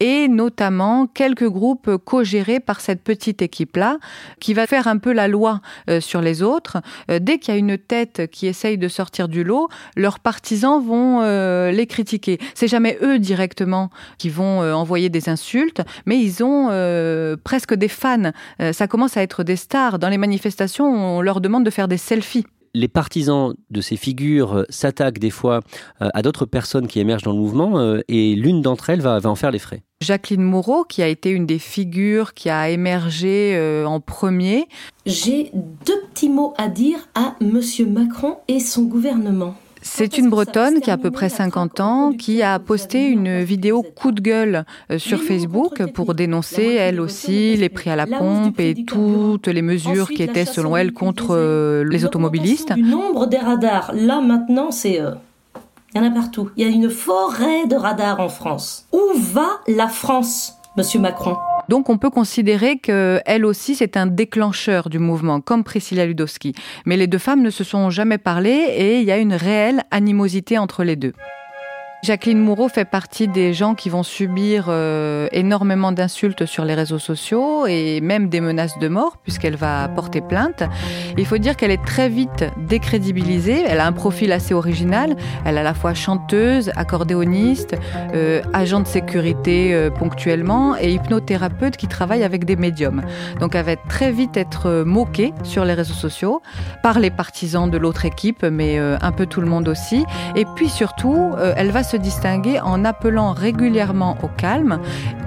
et 0.02 0.28
notamment 0.28 1.06
quelques 1.06 1.48
groupes 1.48 1.96
co-gérés 2.04 2.60
par 2.60 2.82
cette 2.82 3.04
petite 3.04 3.42
équipe-là, 3.42 4.00
qui 4.40 4.54
va 4.54 4.68
faire 4.68 4.88
un 4.88 4.98
peu 4.98 5.14
la 5.14 5.28
loi 5.28 5.62
sur 6.00 6.22
les 6.22 6.42
autres. 6.42 6.82
dès 7.08 7.38
qu'il 7.38 7.54
y 7.54 7.58
a 7.58 7.60
une 7.60 7.78
tête 7.78 8.30
qui 8.32 8.48
essaye 8.48 8.78
de 8.78 8.88
sortir 8.88 9.28
du 9.28 9.44
lot, 9.44 9.70
leurs 9.96 10.20
partisans 10.20 10.84
vont 10.84 11.22
euh, 11.22 11.72
les 11.72 11.86
critiquer. 11.86 12.40
C'est 12.56 12.68
jamais 12.68 12.98
eux 13.02 13.20
directement 13.20 13.90
qui 14.18 14.30
vont 14.30 14.62
euh, 14.62 14.74
envoyer 14.74 15.10
des 15.10 15.30
insultes, 15.30 15.82
mais 16.06 16.20
ils 16.20 16.44
ont 16.44 16.70
euh, 16.72 17.36
presque 17.44 17.74
des 17.74 17.88
fans. 17.88 18.32
Euh, 18.62 18.74
ça 18.74 18.88
commence 18.88 19.18
à 19.18 19.22
être 19.22 19.44
des 19.44 19.56
stars. 19.56 20.00
Dans 20.00 20.10
les 20.10 20.18
manifestations, 20.18 20.86
on 20.86 21.22
leur 21.22 21.42
demande 21.42 21.64
de 21.64 21.70
faire 21.70 21.88
des 21.88 21.98
selfies 21.98 22.46
les 22.74 22.88
partisans 22.88 23.54
de 23.70 23.82
ces 23.82 23.98
figures 23.98 24.54
euh, 24.54 24.64
s'attaquent 24.70 25.20
des 25.20 25.30
fois 25.30 25.62
euh, 26.02 26.10
à 26.14 26.22
d'autres 26.22 26.46
personnes 26.46 26.88
qui 26.88 27.00
émergent 27.00 27.24
dans 27.24 27.32
le 27.32 27.38
mouvement 27.38 27.80
euh, 27.80 28.00
et 28.08 28.36
l'une 28.36 28.62
d'entre 28.62 28.90
elles 28.90 29.02
va, 29.02 29.20
va, 29.20 29.30
en 29.30 29.36
faire 29.36 29.52
les 29.52 29.60
frais. 29.60 29.84
Jacqueline 30.02 30.42
Moreau, 30.42 30.84
qui 30.84 31.04
a 31.04 31.08
été 31.08 31.30
une 31.30 31.46
des 31.46 31.60
figures 31.60 32.34
qui 32.34 32.50
a 32.50 32.70
émergé 32.70 33.84
en 33.86 34.00
premier. 34.00 34.68
J'ai 35.06 35.52
deux 35.86 36.02
petits 36.12 36.30
mots 36.30 36.56
à 36.58 36.70
dire 36.70 37.08
à 37.14 37.36
Monsieur 37.40 37.86
Macron 37.86 38.38
et 38.48 38.60
son 38.60 38.84
gouvernement. 38.84 39.56
C'est 39.82 40.18
une 40.18 40.30
Bretonne 40.30 40.80
qui 40.80 40.92
a 40.92 40.94
à 40.94 40.98
peu 40.98 41.10
près 41.10 41.30
50 41.30 41.80
ans, 41.80 42.12
qui 42.14 42.44
a 42.44 42.60
posté 42.60 43.08
une 43.08 43.42
vidéo 43.42 43.84
coup 43.84 44.12
de 44.12 44.22
gueule 44.22 44.66
euh, 44.92 45.00
sur 45.00 45.22
Facebook 45.22 45.84
pour 45.94 46.14
dénoncer, 46.14 46.64
elle 46.64 47.02
aussi, 47.02 47.58
les 47.58 47.70
prix 47.70 47.90
à 47.90 47.96
la 47.96 48.06
pompe 48.06 48.60
et 48.60 48.86
toutes 48.86 49.48
les 49.48 49.62
mesures 49.64 50.10
qui 50.10 50.22
étaient, 50.22 50.46
selon 50.46 50.78
elle, 50.78 50.94
contre 50.94 51.30
euh, 51.32 51.84
les 51.84 52.06
automobilistes. 52.06 52.74
Du 52.74 52.84
nombre 52.84 53.26
des 53.26 53.38
radars, 53.38 53.92
là 53.94 54.22
maintenant, 54.22 54.72
c'est... 54.72 55.02
Euh, 55.02 55.12
il 55.94 56.02
y 56.02 56.06
en 56.06 56.10
a 56.10 56.12
partout. 56.12 56.52
Il 56.56 56.66
y 56.66 56.70
a 56.70 56.72
une 56.72 56.90
forêt 56.90 57.66
de 57.68 57.76
radars 57.76 58.22
en 58.22 58.30
France. 58.30 58.86
Où 58.94 59.02
va 59.18 59.60
la 59.68 59.90
France, 59.90 60.54
Monsieur 60.78 61.02
Macron? 61.02 61.36
Donc 61.70 61.90
on 61.90 61.98
peut 61.98 62.10
considérer 62.10 62.78
qu'elle 62.78 63.46
aussi 63.46 63.76
c'est 63.76 63.98
un 63.98 64.08
déclencheur 64.08 64.90
du 64.90 65.00
mouvement, 65.00 65.42
comme 65.42 65.64
Priscilla 65.64 66.06
Ludowski. 66.06 66.54
Mais 66.86 66.98
les 66.98 67.08
deux 67.08 67.18
femmes 67.18 67.42
ne 67.42 67.50
se 67.50 67.64
sont 67.64 67.90
jamais 67.90 68.18
parlé 68.18 68.52
et 68.52 69.00
il 69.00 69.06
y 69.06 69.12
a 69.12 69.18
une 69.18 69.34
réelle 69.34 69.84
animosité 69.92 70.58
entre 70.58 70.84
les 70.84 70.96
deux. 70.96 71.14
Jacqueline 72.04 72.40
Moureau 72.40 72.68
fait 72.68 72.86
partie 72.86 73.28
des 73.28 73.54
gens 73.54 73.76
qui 73.76 73.90
vont 73.90 74.02
subir 74.02 74.66
euh, 74.70 75.28
énormément 75.34 75.92
d'insultes 75.92 76.48
sur 76.48 76.66
les 76.66 76.74
réseaux 76.74 76.98
sociaux 76.98 77.68
et 77.68 78.02
même 78.02 78.28
des 78.28 78.42
menaces 78.42 78.80
de 78.80 78.88
mort 78.88 79.18
puisqu'elle 79.18 79.56
va 79.56 79.88
porter 79.88 80.20
plainte. 80.20 80.64
Il 81.20 81.28
faut 81.28 81.38
dire 81.38 81.56
qu'elle 81.56 81.70
est 81.70 81.86
très 81.86 82.10
vite 82.10 82.46
décrédibilisée. 82.58 83.64
Elle 83.68 83.80
a 83.80 83.86
un 83.86 83.92
profil 83.92 84.32
assez 84.32 84.56
original. 84.56 85.16
Elle 85.46 85.58
est 85.58 85.60
à 85.60 85.64
la 85.64 85.76
fois 85.76 85.94
chanteuse, 85.94 86.72
accordéoniste, 86.76 87.76
euh, 88.16 88.42
agent 88.52 88.80
de 88.80 88.88
sécurité 88.88 89.76
euh, 89.76 89.92
ponctuellement 89.92 90.76
et 90.76 90.94
hypnothérapeute 90.94 91.78
qui 91.78 91.88
travaille 91.88 92.24
avec 92.24 92.46
des 92.46 92.56
médiums. 92.56 93.04
Donc 93.40 93.54
elle 93.54 93.66
va 93.66 93.76
très 93.76 94.12
vite 94.12 94.38
être 94.38 94.84
moquée 94.88 95.36
sur 95.44 95.66
les 95.66 95.76
réseaux 95.76 95.94
sociaux 95.94 96.42
par 96.82 96.98
les 96.98 97.12
partisans 97.12 97.70
de 97.70 97.78
l'autre 97.78 98.06
équipe, 98.06 98.44
mais 98.44 98.80
un 98.80 99.12
peu 99.12 99.28
tout 99.28 99.42
le 99.42 99.48
monde 99.48 99.68
aussi. 99.68 100.04
Et 100.36 100.46
puis 100.56 100.68
surtout, 100.68 101.34
elle 101.56 101.70
va 101.70 101.84
distinguer 101.98 102.60
en 102.60 102.86
appelant 102.86 103.34
régulièrement 103.34 104.18
au 104.24 104.28
calme 104.28 104.80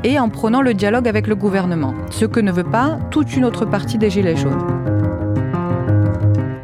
et 0.02 0.18
en 0.18 0.28
prenant 0.28 0.62
le 0.62 0.74
dialogue 0.74 1.08
avec 1.08 1.26
le 1.26 1.34
gouvernement, 1.34 1.94
ce 2.10 2.24
que 2.24 2.40
ne 2.40 2.52
veut 2.52 2.64
pas 2.64 2.98
toute 3.10 3.36
une 3.36 3.44
autre 3.44 3.64
partie 3.64 3.98
des 3.98 4.10
Gilets 4.10 4.36
jaunes. 4.36 4.62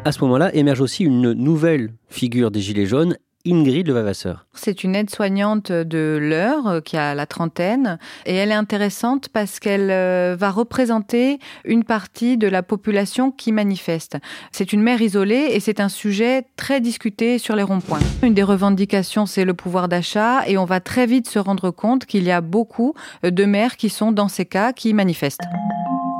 À 0.03 0.11
ce 0.11 0.19
moment-là, 0.21 0.53
émerge 0.55 0.81
aussi 0.81 1.03
une 1.03 1.33
nouvelle 1.33 1.93
figure 2.09 2.51
des 2.51 2.59
Gilets 2.59 2.85
jaunes, 2.85 3.15
Ingrid 3.45 3.87
Levavasseur. 3.87 4.45
C'est 4.53 4.83
une 4.83 4.95
aide-soignante 4.95 5.71
de 5.71 6.17
l'heure 6.21 6.81
qui 6.83 6.97
a 6.97 7.15
la 7.15 7.25
trentaine 7.25 7.97
et 8.25 8.35
elle 8.35 8.51
est 8.51 8.55
intéressante 8.55 9.29
parce 9.29 9.59
qu'elle 9.59 9.89
euh, 9.91 10.35
va 10.37 10.51
représenter 10.51 11.39
une 11.65 11.83
partie 11.83 12.37
de 12.37 12.47
la 12.47 12.63
population 12.63 13.31
qui 13.31 13.51
manifeste. 13.51 14.17
C'est 14.51 14.73
une 14.73 14.81
mère 14.81 15.01
isolée 15.01 15.49
et 15.51 15.59
c'est 15.59 15.79
un 15.79 15.89
sujet 15.89 16.45
très 16.57 16.81
discuté 16.81 17.37
sur 17.37 17.55
les 17.55 17.63
ronds-points. 17.63 17.99
Une 18.23 18.33
des 18.33 18.43
revendications, 18.43 19.25
c'est 19.25 19.45
le 19.45 19.53
pouvoir 19.53 19.87
d'achat 19.87 20.47
et 20.47 20.57
on 20.57 20.65
va 20.65 20.79
très 20.79 21.05
vite 21.05 21.29
se 21.29 21.39
rendre 21.39 21.71
compte 21.71 22.05
qu'il 22.05 22.23
y 22.23 22.31
a 22.31 22.41
beaucoup 22.41 22.93
de 23.23 23.45
mères 23.45 23.77
qui 23.77 23.89
sont 23.89 24.11
dans 24.11 24.27
ces 24.27 24.45
cas 24.45 24.73
qui 24.73 24.93
manifestent. 24.93 25.41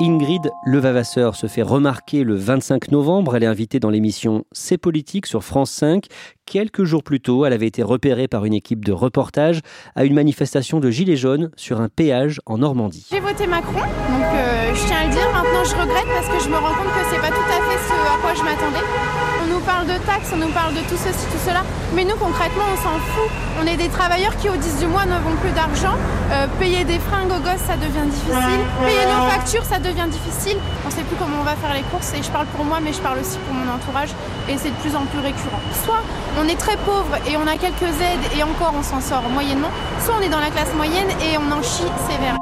Ingrid 0.01 0.49
Levavasseur 0.65 1.35
se 1.35 1.45
fait 1.45 1.61
remarquer 1.61 2.23
le 2.23 2.33
25 2.33 2.89
novembre. 2.89 3.35
Elle 3.35 3.43
est 3.43 3.47
invitée 3.47 3.79
dans 3.79 3.91
l'émission 3.91 4.45
C'est 4.51 4.79
politique 4.79 5.27
sur 5.27 5.43
France 5.43 5.69
5. 5.69 6.07
Quelques 6.51 6.84
jours 6.84 7.01
plus 7.01 7.22
tôt, 7.22 7.46
elle 7.46 7.53
avait 7.53 7.67
été 7.67 7.81
repérée 7.81 8.27
par 8.27 8.43
une 8.43 8.53
équipe 8.53 8.84
de 8.84 8.91
reportage 8.91 9.62
à 9.96 10.03
une 10.03 10.13
manifestation 10.13 10.81
de 10.81 10.91
Gilets 10.91 11.15
jaunes 11.15 11.50
sur 11.55 11.79
un 11.79 11.88
péage 11.88 12.41
en 12.46 12.58
Normandie. 12.58 13.08
J'ai 13.10 13.22
voté 13.22 13.48
Macron, 13.48 13.79
donc 13.79 14.27
euh, 14.34 14.75
je 14.75 14.86
tiens 14.86 14.98
à 14.98 15.05
le 15.05 15.12
dire. 15.12 15.31
Maintenant, 15.31 15.63
je 15.63 15.75
regrette 15.79 16.12
parce 16.13 16.27
que 16.27 16.43
je 16.43 16.50
me 16.50 16.58
rends 16.58 16.75
compte 16.75 16.91
que 16.91 17.08
c'est 17.10 17.22
pas 17.22 17.31
tout 17.31 17.48
à 17.48 17.60
fait 17.72 17.79
ce 17.88 17.93
à 17.93 18.20
quoi 18.20 18.34
je 18.36 18.43
m'attendais. 18.43 18.84
On 19.46 19.48
nous 19.48 19.62
parle 19.62 19.88
de 19.88 19.96
taxes, 20.05 20.31
on 20.34 20.43
nous 20.43 20.51
parle 20.51 20.74
de 20.74 20.81
tout 20.91 21.00
ceci, 21.00 21.24
tout 21.31 21.39
cela. 21.48 21.63
Mais 21.96 22.03
nous, 22.03 22.17
concrètement, 22.17 22.67
on 22.67 22.77
s'en 22.84 23.00
fout. 23.00 23.31
On 23.62 23.65
est 23.65 23.77
des 23.77 23.88
travailleurs 23.88 24.36
qui, 24.36 24.50
au 24.50 24.55
10 24.55 24.79
du 24.79 24.88
mois, 24.88 25.05
n'avons 25.05 25.36
plus 25.39 25.51
d'argent. 25.51 25.96
Euh, 26.31 26.48
payer 26.60 26.84
des 26.84 27.00
fringues 27.00 27.31
aux 27.31 27.39
gosses, 27.39 27.63
ça 27.63 27.79
devient 27.79 28.08
difficile. 28.12 28.60
Payer 28.84 29.08
nos 29.08 29.24
factures, 29.31 29.63
ça 29.63 29.79
devient 29.79 30.08
difficile. 30.12 30.58
On 30.86 30.89
sait 30.91 31.03
plus 31.03 31.15
comment 31.15 31.39
on 31.39 31.48
va 31.48 31.55
faire 31.55 31.74
les 31.74 31.84
courses. 31.91 32.12
Et 32.12 32.22
je 32.22 32.29
parle 32.29 32.48
pour 32.48 32.65
moi, 32.65 32.79
mais 32.84 32.91
je 32.91 33.00
parle 33.00 33.20
aussi 33.20 33.39
pour 33.48 33.55
mon 33.55 33.72
entourage. 33.72 34.12
Et 34.51 34.58
c'est 34.58 34.72
de 34.72 34.79
plus 34.84 34.96
en 34.96 35.05
plus 35.08 35.20
récurrent. 35.20 35.63
Soit 35.84 36.03
est 36.48 36.55
très 36.55 36.77
pauvre 36.77 37.15
et 37.27 37.38
on 37.38 37.48
a 37.48 37.57
quelques 37.57 37.81
aides 37.81 38.38
et 38.38 38.43
encore 38.43 38.74
on 38.77 38.83
s'en 38.83 39.01
sort 39.01 39.24
moyennement. 39.29 39.69
Soit 40.03 40.15
on 40.19 40.21
est 40.21 40.29
dans 40.29 40.39
la 40.39 40.50
classe 40.50 40.74
moyenne 40.75 41.10
et 41.21 41.38
on 41.38 41.51
en 41.51 41.62
chie 41.62 41.83
sévère. 42.10 42.38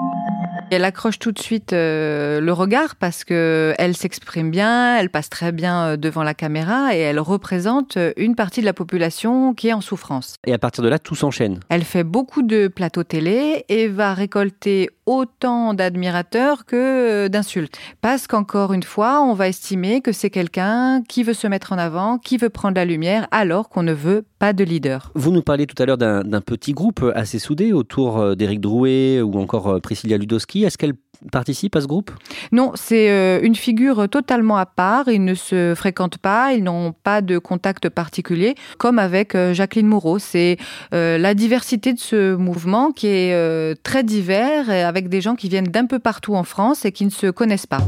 Elle 0.72 0.86
accroche 0.86 1.18
tout 1.18 1.32
de 1.32 1.40
suite 1.40 1.74
euh, 1.74 2.40
le 2.40 2.54
regard 2.54 2.96
parce 2.96 3.24
que 3.24 3.74
elle 3.80 3.96
s'exprime 3.96 4.52
bien, 4.52 4.98
elle 4.98 5.10
passe 5.10 5.28
très 5.28 5.52
bien 5.52 5.84
euh, 5.84 5.98
devant 5.98 6.22
la 6.22 6.36
caméra 6.36 6.96
et 6.96 7.00
elle 7.00 7.20
représente 7.20 7.98
euh, 7.98 8.14
une 8.18 8.36
partie 8.36 8.62
de 8.62 8.66
la 8.66 8.74
population 8.74 9.56
qui 9.56 9.70
est 9.70 9.74
en 9.74 9.82
souffrance. 9.82 10.36
Et 10.46 10.54
à 10.54 10.60
partir 10.60 10.84
de 10.84 10.90
là, 10.90 11.00
tout 11.00 11.16
s'enchaîne. 11.16 11.60
Elle 11.70 11.84
fait 11.84 12.04
beaucoup 12.04 12.44
de 12.44 12.68
plateaux 12.68 13.04
télé 13.04 13.66
et 13.68 13.88
va 13.88 14.14
récolter 14.14 14.92
autant 15.08 15.74
d'admirateurs 15.74 16.66
que 16.66 17.28
d'insultes. 17.30 17.80
Parce 18.02 18.28
qu'encore 18.28 18.74
une 18.74 18.84
fois, 18.84 19.22
on 19.24 19.34
va 19.34 19.48
estimer 19.48 20.02
que 20.02 20.12
c'est 20.12 20.30
quelqu'un 20.30 21.02
qui 21.02 21.24
veut 21.24 21.34
se 21.34 21.48
mettre 21.48 21.74
en 21.74 21.80
avant, 21.80 22.20
qui 22.20 22.38
veut 22.38 22.50
prendre 22.50 22.76
la 22.76 22.86
lumière, 22.86 23.28
alors 23.32 23.70
qu'on 23.70 23.82
ne 23.82 23.92
veut 23.92 24.24
pas 24.38 24.54
de 24.54 24.64
leader. 24.64 25.12
Vous 25.16 25.32
nous 25.32 25.42
parliez 25.42 25.66
tout 25.66 25.82
à 25.82 25.88
l'heure 25.88 25.98
d'un 25.98 26.42
petit 26.42 26.74
groupe 26.74 27.04
assez 27.16 27.40
soudé 27.40 27.74
autour 27.74 28.36
d'Éric 28.36 28.62
Drouet 28.62 29.22
ou 29.22 29.40
encore 29.40 29.82
Priscilla 29.82 30.18
Ludowski. 30.18 30.59
Est-ce 30.66 30.78
qu'elle 30.78 30.94
participe 31.32 31.76
à 31.76 31.82
ce 31.82 31.88
groupe? 31.88 32.12
Non, 32.52 32.72
c'est 32.76 33.10
euh, 33.10 33.40
une 33.42 33.56
figure 33.56 34.08
totalement 34.10 34.58
à 34.58 34.66
part. 34.66 35.10
Ils 35.10 35.24
ne 35.24 35.34
se 35.34 35.74
fréquentent 35.76 36.18
pas, 36.18 36.54
ils 36.54 36.64
n'ont 36.64 36.94
pas 36.94 37.22
de 37.22 37.38
contact 37.38 37.90
particulier, 37.90 38.56
comme 38.78 39.00
avec 39.00 39.36
euh, 39.36 39.54
Jacqueline 39.54 39.88
Moreau. 39.88 40.20
C'est 40.20 40.58
euh, 40.94 41.18
la 41.18 41.34
diversité 41.34 41.94
de 41.94 42.00
ce 42.00 42.36
mouvement 42.36 42.92
qui 42.92 43.08
est 43.08 43.84
très 43.84 44.04
divers, 44.04 44.70
avec 44.70 45.10
des 45.10 45.22
gens 45.22 45.36
qui 45.36 45.50
viennent 45.50 45.68
d'un 45.68 45.86
peu 45.86 46.00
partout 46.00 46.36
en 46.36 46.44
France 46.44 46.86
et 46.86 46.92
qui 46.92 47.06
ne 47.06 47.10
se 47.10 47.28
connaissent 47.28 47.68
pas. 47.68 47.82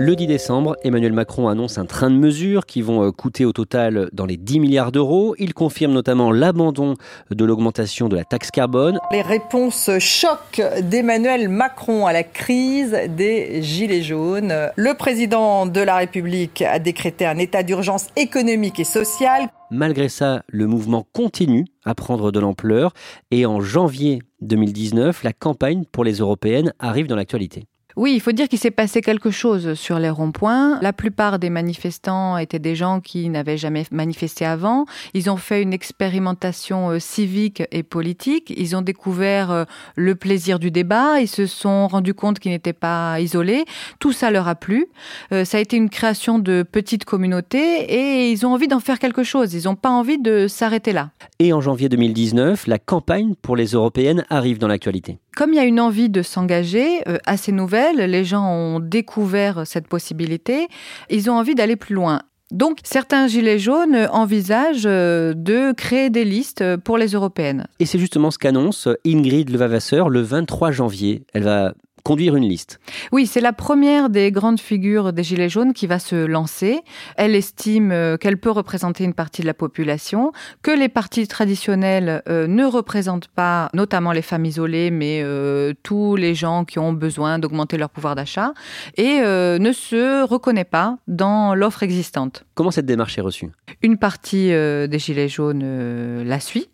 Le 0.00 0.14
10 0.14 0.28
décembre, 0.28 0.76
Emmanuel 0.84 1.12
Macron 1.12 1.48
annonce 1.48 1.76
un 1.76 1.84
train 1.84 2.08
de 2.08 2.14
mesures 2.14 2.66
qui 2.66 2.82
vont 2.82 3.02
euh, 3.02 3.10
coûter 3.10 3.44
au 3.44 3.52
total 3.52 4.08
dans 4.12 4.26
les 4.26 4.36
10 4.36 4.60
milliards 4.60 4.92
d'euros. 4.92 5.34
Il 5.40 5.54
confirme 5.54 5.92
notamment 5.92 6.30
l'abandon 6.30 6.94
de 7.32 7.44
l'augmentation 7.44 8.08
de 8.08 8.14
la 8.14 8.22
taxe 8.22 8.52
carbone. 8.52 9.00
Les 9.10 9.22
réponses 9.22 9.90
choc 9.98 10.62
d'Emmanuel 10.82 11.48
Macron 11.48 12.06
à 12.06 12.12
la 12.12 12.22
crise 12.22 12.96
des 13.08 13.60
Gilets 13.60 14.02
jaunes. 14.02 14.70
Le 14.76 14.94
président 14.94 15.66
de 15.66 15.80
la 15.80 15.96
République 15.96 16.62
a 16.62 16.78
décrété 16.78 17.26
un 17.26 17.38
état 17.38 17.64
d'urgence 17.64 18.06
économique 18.14 18.78
et 18.78 18.84
social. 18.84 19.48
Malgré 19.72 20.08
ça, 20.08 20.44
le 20.46 20.68
mouvement 20.68 21.08
continue 21.12 21.64
à 21.84 21.96
prendre 21.96 22.30
de 22.30 22.38
l'ampleur 22.38 22.92
et 23.32 23.46
en 23.46 23.60
janvier 23.60 24.20
2019, 24.42 25.24
la 25.24 25.32
campagne 25.32 25.82
pour 25.90 26.04
les 26.04 26.18
européennes 26.18 26.72
arrive 26.78 27.08
dans 27.08 27.16
l'actualité. 27.16 27.66
Oui, 27.98 28.12
il 28.14 28.20
faut 28.20 28.30
dire 28.30 28.46
qu'il 28.46 28.60
s'est 28.60 28.70
passé 28.70 29.00
quelque 29.00 29.32
chose 29.32 29.74
sur 29.74 29.98
les 29.98 30.08
ronds-points. 30.08 30.78
La 30.82 30.92
plupart 30.92 31.40
des 31.40 31.50
manifestants 31.50 32.38
étaient 32.38 32.60
des 32.60 32.76
gens 32.76 33.00
qui 33.00 33.28
n'avaient 33.28 33.56
jamais 33.56 33.86
manifesté 33.90 34.44
avant. 34.44 34.86
Ils 35.14 35.28
ont 35.30 35.36
fait 35.36 35.62
une 35.62 35.72
expérimentation 35.72 36.90
euh, 36.90 37.00
civique 37.00 37.64
et 37.72 37.82
politique. 37.82 38.54
Ils 38.56 38.76
ont 38.76 38.82
découvert 38.82 39.50
euh, 39.50 39.64
le 39.96 40.14
plaisir 40.14 40.60
du 40.60 40.70
débat. 40.70 41.20
Ils 41.20 41.26
se 41.26 41.46
sont 41.46 41.88
rendus 41.88 42.14
compte 42.14 42.38
qu'ils 42.38 42.52
n'étaient 42.52 42.72
pas 42.72 43.18
isolés. 43.18 43.64
Tout 43.98 44.12
ça 44.12 44.30
leur 44.30 44.46
a 44.46 44.54
plu. 44.54 44.86
Euh, 45.32 45.44
ça 45.44 45.58
a 45.58 45.60
été 45.60 45.76
une 45.76 45.90
création 45.90 46.38
de 46.38 46.62
petites 46.62 47.04
communautés 47.04 47.80
et 47.82 48.30
ils 48.30 48.46
ont 48.46 48.52
envie 48.54 48.68
d'en 48.68 48.78
faire 48.78 49.00
quelque 49.00 49.24
chose. 49.24 49.54
Ils 49.54 49.64
n'ont 49.64 49.74
pas 49.74 49.90
envie 49.90 50.18
de 50.18 50.46
s'arrêter 50.46 50.92
là. 50.92 51.10
Et 51.40 51.52
en 51.52 51.60
janvier 51.60 51.88
2019, 51.88 52.68
la 52.68 52.78
campagne 52.78 53.34
pour 53.42 53.56
les 53.56 53.72
européennes 53.72 54.24
arrive 54.30 54.58
dans 54.58 54.68
l'actualité. 54.68 55.18
Comme 55.38 55.52
il 55.52 55.56
y 55.56 55.60
a 55.60 55.64
une 55.64 55.78
envie 55.78 56.08
de 56.08 56.20
s'engager 56.20 57.04
assez 57.24 57.52
nouvelle, 57.52 57.98
les 58.10 58.24
gens 58.24 58.50
ont 58.50 58.80
découvert 58.80 59.64
cette 59.68 59.86
possibilité, 59.86 60.66
ils 61.10 61.30
ont 61.30 61.34
envie 61.34 61.54
d'aller 61.54 61.76
plus 61.76 61.94
loin. 61.94 62.22
Donc, 62.50 62.78
certains 62.82 63.28
gilets 63.28 63.60
jaunes 63.60 64.08
envisagent 64.10 64.82
de 64.82 65.72
créer 65.74 66.10
des 66.10 66.24
listes 66.24 66.76
pour 66.78 66.98
les 66.98 67.12
européennes. 67.12 67.68
Et 67.78 67.86
c'est 67.86 68.00
justement 68.00 68.32
ce 68.32 68.38
qu'annonce 68.38 68.88
Ingrid 69.06 69.48
Levavasseur 69.50 70.08
le 70.08 70.22
23 70.22 70.72
janvier. 70.72 71.24
Elle 71.32 71.44
va 71.44 71.72
conduire 72.08 72.36
une 72.36 72.48
liste. 72.48 72.80
Oui, 73.12 73.26
c'est 73.26 73.42
la 73.42 73.52
première 73.52 74.08
des 74.08 74.32
grandes 74.32 74.60
figures 74.60 75.12
des 75.12 75.22
Gilets 75.22 75.50
jaunes 75.50 75.74
qui 75.74 75.86
va 75.86 75.98
se 75.98 76.16
lancer. 76.16 76.80
Elle 77.16 77.34
estime 77.34 77.92
euh, 77.92 78.16
qu'elle 78.16 78.38
peut 78.38 78.50
représenter 78.50 79.04
une 79.04 79.12
partie 79.12 79.42
de 79.42 79.46
la 79.46 79.52
population, 79.52 80.32
que 80.62 80.70
les 80.70 80.88
partis 80.88 81.28
traditionnels 81.28 82.22
euh, 82.30 82.46
ne 82.46 82.64
représentent 82.64 83.28
pas 83.28 83.68
notamment 83.74 84.12
les 84.12 84.22
femmes 84.22 84.46
isolées, 84.46 84.90
mais 84.90 85.20
euh, 85.22 85.74
tous 85.82 86.16
les 86.16 86.34
gens 86.34 86.64
qui 86.64 86.78
ont 86.78 86.94
besoin 86.94 87.38
d'augmenter 87.38 87.76
leur 87.76 87.90
pouvoir 87.90 88.14
d'achat, 88.14 88.54
et 88.96 89.18
ne 89.20 89.72
se 89.72 90.24
reconnaît 90.24 90.64
pas 90.64 90.96
dans 91.08 91.54
l'offre 91.54 91.82
existante. 91.82 92.46
Comment 92.54 92.70
cette 92.70 92.86
démarche 92.86 93.18
est 93.18 93.22
reçue? 93.22 93.50
Une 93.82 93.98
partie 93.98 94.48
des 94.48 94.98
Gilets 94.98 95.28
jaunes 95.28 96.22
la 96.24 96.40
suit 96.40 96.68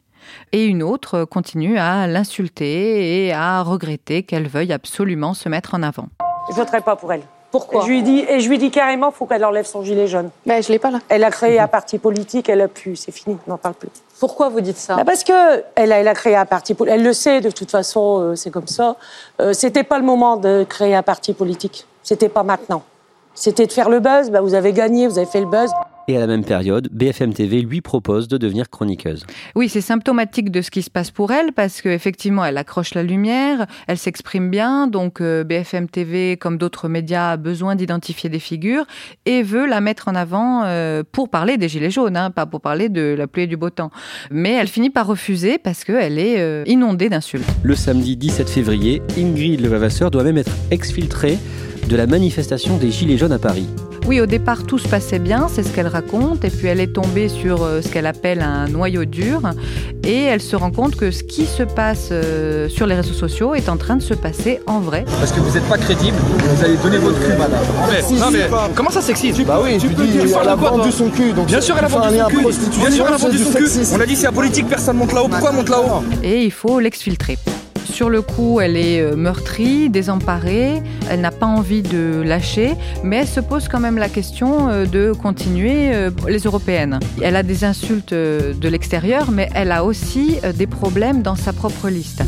et 0.53 0.64
une 0.64 0.83
autre 0.83 1.25
continue 1.25 1.79
à 1.79 2.07
l'insulter 2.07 3.26
et 3.26 3.33
à 3.33 3.62
regretter 3.62 4.23
qu'elle 4.23 4.49
veuille 4.49 4.73
absolument 4.73 5.35
se 5.35 5.49
mettre 5.49 5.75
en 5.75 5.83
avant. 5.83 6.09
Je 6.50 6.55
voterai 6.55 6.81
pas 6.81 6.97
pour 6.97 7.12
elle. 7.12 7.23
Pourquoi 7.50 7.83
et 7.83 7.87
je 7.87 7.88
lui 7.88 8.03
dis 8.03 8.25
et 8.29 8.41
je 8.41 8.49
lui 8.49 8.59
dis 8.59 8.73
carrément 8.73 9.12
faut 9.12 9.26
qu'elle 9.26 9.45
enlève 9.45 9.64
son 9.64 9.85
gilet 9.85 10.09
jaune. 10.09 10.31
Mais 10.45 10.61
je 10.61 10.73
l'ai 10.73 10.81
pas 10.81 10.91
là. 10.91 10.99
Elle 11.09 11.23
a 11.23 11.31
créé 11.31 11.61
un 11.61 11.69
parti 11.69 11.99
politique, 11.99 12.49
elle 12.49 12.61
a 12.61 12.67
pu, 12.67 12.97
c'est 12.97 13.12
fini, 13.12 13.38
on 13.47 13.53
n'en 13.53 13.59
parle 13.59 13.75
plus. 13.75 13.91
Pourquoi 14.19 14.49
vous 14.49 14.61
dites 14.61 14.76
ça 14.76 14.97
bah 14.97 15.05
Parce 15.05 15.23
que 15.23 15.62
elle 15.76 15.93
a, 15.93 16.00
elle 16.00 16.09
a 16.09 16.14
créé 16.14 16.35
un 16.35 16.47
parti 16.47 16.75
politique. 16.75 16.99
Elle 16.99 17.05
le 17.05 17.12
sait 17.12 17.41
de 17.41 17.53
toute 17.53 17.71
façon, 17.71 18.21
euh, 18.21 18.35
c'est 18.35 18.50
comme 18.50 18.67
ça. 18.67 18.97
Euh, 19.41 19.53
C'était 19.53 19.85
pas 19.85 19.99
le 19.99 20.05
moment 20.05 20.37
de 20.37 20.67
créer 20.69 20.97
un 20.97 21.05
parti 21.05 21.33
politique. 21.33 21.87
C'était 22.03 22.29
pas 22.29 22.43
maintenant. 22.43 22.83
C'était 23.37 23.67
de 23.67 23.73
faire 23.73 23.88
le 23.88 24.00
buzz. 24.00 24.31
Bah, 24.31 24.41
vous 24.41 24.55
avez 24.55 24.73
gagné, 24.73 25.07
vous 25.07 25.19
avez 25.19 25.26
fait 25.26 25.41
le 25.41 25.47
buzz. 25.47 25.71
Et 26.06 26.16
à 26.16 26.20
la 26.20 26.26
même 26.26 26.44
période, 26.44 26.88
BFM 26.92 27.32
TV 27.32 27.62
lui 27.62 27.80
propose 27.80 28.28
de 28.28 28.37
devenir 28.37 28.68
chroniqueuse. 28.68 29.25
Oui, 29.54 29.68
c'est 29.70 29.80
symptomatique 29.80 30.50
de 30.50 30.61
ce 30.61 30.70
qui 30.70 30.82
se 30.82 30.90
passe 30.90 31.11
pour 31.11 31.32
elle 31.32 31.52
parce 31.52 31.80
qu'effectivement, 31.80 32.44
elle 32.44 32.58
accroche 32.58 32.94
la 32.94 33.02
lumière, 33.02 33.66
elle 33.87 33.96
s'exprime 33.96 34.50
bien. 34.50 34.87
Donc, 34.87 35.20
euh, 35.20 35.44
BFM 35.44 35.88
TV, 35.88 36.37
comme 36.37 36.58
d'autres 36.58 36.88
médias, 36.88 37.32
a 37.32 37.37
besoin 37.38 37.75
d'identifier 37.75 38.28
des 38.28 38.38
figures 38.38 38.84
et 39.25 39.42
veut 39.42 39.66
la 39.66 39.80
mettre 39.80 40.08
en 40.08 40.14
avant 40.14 40.64
euh, 40.64 41.02
pour 41.11 41.30
parler 41.30 41.56
des 41.56 41.68
Gilets 41.68 41.90
jaunes, 41.90 42.16
hein, 42.16 42.30
pas 42.30 42.44
pour 42.44 42.61
parler 42.61 42.90
de 42.90 43.14
la 43.16 43.26
pluie 43.26 43.44
et 43.44 43.46
du 43.46 43.56
beau 43.56 43.70
temps. 43.70 43.90
Mais 44.30 44.52
elle 44.52 44.68
finit 44.68 44.90
par 44.90 45.06
refuser 45.06 45.56
parce 45.56 45.84
qu'elle 45.84 46.18
est 46.18 46.38
euh, 46.38 46.64
inondée 46.66 47.08
d'insultes. 47.08 47.44
Le 47.62 47.75
samedi 47.75 48.16
17 48.16 48.50
février, 48.50 49.00
Ingrid 49.16 49.61
Levavasseur 49.61 50.11
doit 50.11 50.25
même 50.25 50.38
être 50.38 50.52
exfiltrée 50.70 51.38
de 51.88 51.96
la 51.96 52.06
manifestation 52.06 52.76
des 52.76 52.90
Gilets 52.90 53.18
jaunes 53.18 53.32
à 53.32 53.38
Paris. 53.38 53.66
Oui, 54.06 54.20
au 54.20 54.26
départ, 54.26 54.64
tout 54.64 54.78
se 54.78 54.87
passait 54.87 55.18
bien, 55.18 55.46
c'est 55.50 55.62
ce 55.62 55.70
qu'elle 55.70 55.87
raconte, 55.87 56.44
et 56.44 56.50
puis 56.50 56.68
elle 56.68 56.80
est 56.80 56.92
tombée 56.92 57.30
sur 57.30 57.62
euh, 57.62 57.80
ce 57.80 57.88
qu'elle 57.88 58.04
appelle 58.04 58.42
un 58.42 58.68
noyau 58.68 59.06
dur, 59.06 59.40
et 60.02 60.25
elle 60.25 60.42
se 60.42 60.56
rend 60.56 60.70
compte 60.70 60.96
que 60.96 61.11
ce 61.11 61.23
qui 61.23 61.46
se 61.46 61.62
passe 61.62 62.11
euh, 62.12 62.68
sur 62.68 62.87
les 62.87 62.96
réseaux 62.96 63.14
sociaux 63.14 63.54
est 63.54 63.70
en 63.70 63.78
train 63.78 63.96
de 63.96 64.02
se 64.02 64.12
passer 64.12 64.61
en 64.66 64.80
vrai. 64.80 65.06
Parce 65.20 65.32
que 65.32 65.40
vous 65.40 65.54
n'êtes 65.54 65.68
pas 65.70 65.78
crédible, 65.78 66.16
vous 66.18 66.64
allez 66.64 66.76
donner 66.76 66.99
votre 66.99 67.18
cul, 67.18 67.32
madame. 67.32 67.64
Mais, 67.90 68.18
non, 68.18 68.30
mais 68.30 68.46
comment 68.75 68.90
ça 68.90 69.00
sexiste 69.00 69.42
Bah 69.46 69.61
oui, 69.62 69.78
tu, 69.78 69.88
dis, 69.88 70.18
elle 70.18 70.49
a 70.49 70.54
vendu 70.54 70.92
son 70.92 71.08
cul. 71.08 71.32
Donc 71.32 71.46
bien 71.46 71.62
sûr, 71.62 71.75
elle 71.78 71.87
a 71.87 71.88
vendu 71.88 72.14
son 72.18 72.28
cul. 72.28 72.78
Bien 72.78 72.90
sûr, 72.90 73.06
elle 73.08 73.14
a 73.14 73.16
vendu 73.16 73.38
son 73.38 73.52
cul. 73.52 73.68
On 73.94 74.00
a 74.00 74.06
dit 74.06 74.16
c'est 74.16 74.26
la 74.26 74.32
politique, 74.32 74.68
personne 74.68 74.99
monte 74.99 75.14
là-haut. 75.14 75.28
Pourquoi 75.28 75.52
monte 75.52 75.70
là-haut 75.70 76.04
Et 76.23 76.44
il 76.44 76.52
faut 76.52 76.78
l'exfiltrer. 76.78 77.38
Sur 77.95 78.11
le 78.11 78.23
coup, 78.23 78.59
elle 78.61 78.77
est 78.77 79.01
euh, 79.01 79.15
meurtrie, 79.15 79.89
désemparée, 79.89 80.83
elle 81.09 81.21
n'a 81.21 81.31
pas 81.31 81.47
envie 81.47 81.81
de 81.81 82.23
lâcher, 82.23 82.73
mais 83.05 83.19
elle 83.19 83.29
se 83.29 83.39
pose 83.39 83.69
quand 83.69 83.79
même 83.79 83.99
la 83.99 84.09
question 84.09 84.69
euh, 84.69 84.85
de 84.85 85.13
continuer 85.13 85.95
euh, 85.95 86.11
les 86.27 86.41
européennes. 86.41 86.99
Elle 87.23 87.37
a 87.37 87.45
des 87.45 87.63
insultes 87.63 88.13
de 88.13 88.69
l'extérieur, 88.69 89.31
mais 89.31 89.49
elle 89.55 89.71
a 89.71 89.85
aussi 89.85 90.39
des 90.57 90.67
problèmes 90.67 91.23
dans 91.23 91.37
sa 91.37 91.53
propre 91.53 91.89
liste. 91.89 92.25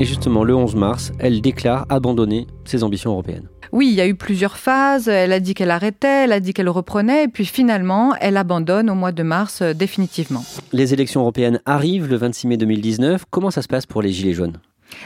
Et 0.00 0.04
justement, 0.04 0.42
le 0.42 0.56
11 0.56 0.74
mars, 0.74 1.12
elle 1.20 1.40
déclare 1.40 1.86
abandonner 1.88 2.48
ses 2.64 2.82
ambitions 2.82 3.12
européennes. 3.12 3.48
Oui, 3.72 3.88
il 3.88 3.94
y 3.94 4.00
a 4.00 4.06
eu 4.06 4.14
plusieurs 4.14 4.56
phases. 4.56 5.08
Elle 5.08 5.32
a 5.32 5.40
dit 5.40 5.54
qu'elle 5.54 5.70
arrêtait, 5.70 6.24
elle 6.24 6.32
a 6.32 6.40
dit 6.40 6.52
qu'elle 6.52 6.68
reprenait, 6.68 7.24
et 7.24 7.28
puis 7.28 7.44
finalement, 7.44 8.14
elle 8.20 8.36
abandonne 8.36 8.90
au 8.90 8.94
mois 8.94 9.12
de 9.12 9.22
mars 9.22 9.62
euh, 9.62 9.74
définitivement. 9.74 10.44
Les 10.72 10.92
élections 10.92 11.20
européennes 11.20 11.60
arrivent 11.66 12.08
le 12.08 12.16
26 12.16 12.46
mai 12.46 12.56
2019. 12.56 13.24
Comment 13.30 13.50
ça 13.50 13.62
se 13.62 13.68
passe 13.68 13.86
pour 13.86 14.02
les 14.02 14.12
Gilets 14.12 14.34
jaunes? 14.34 14.58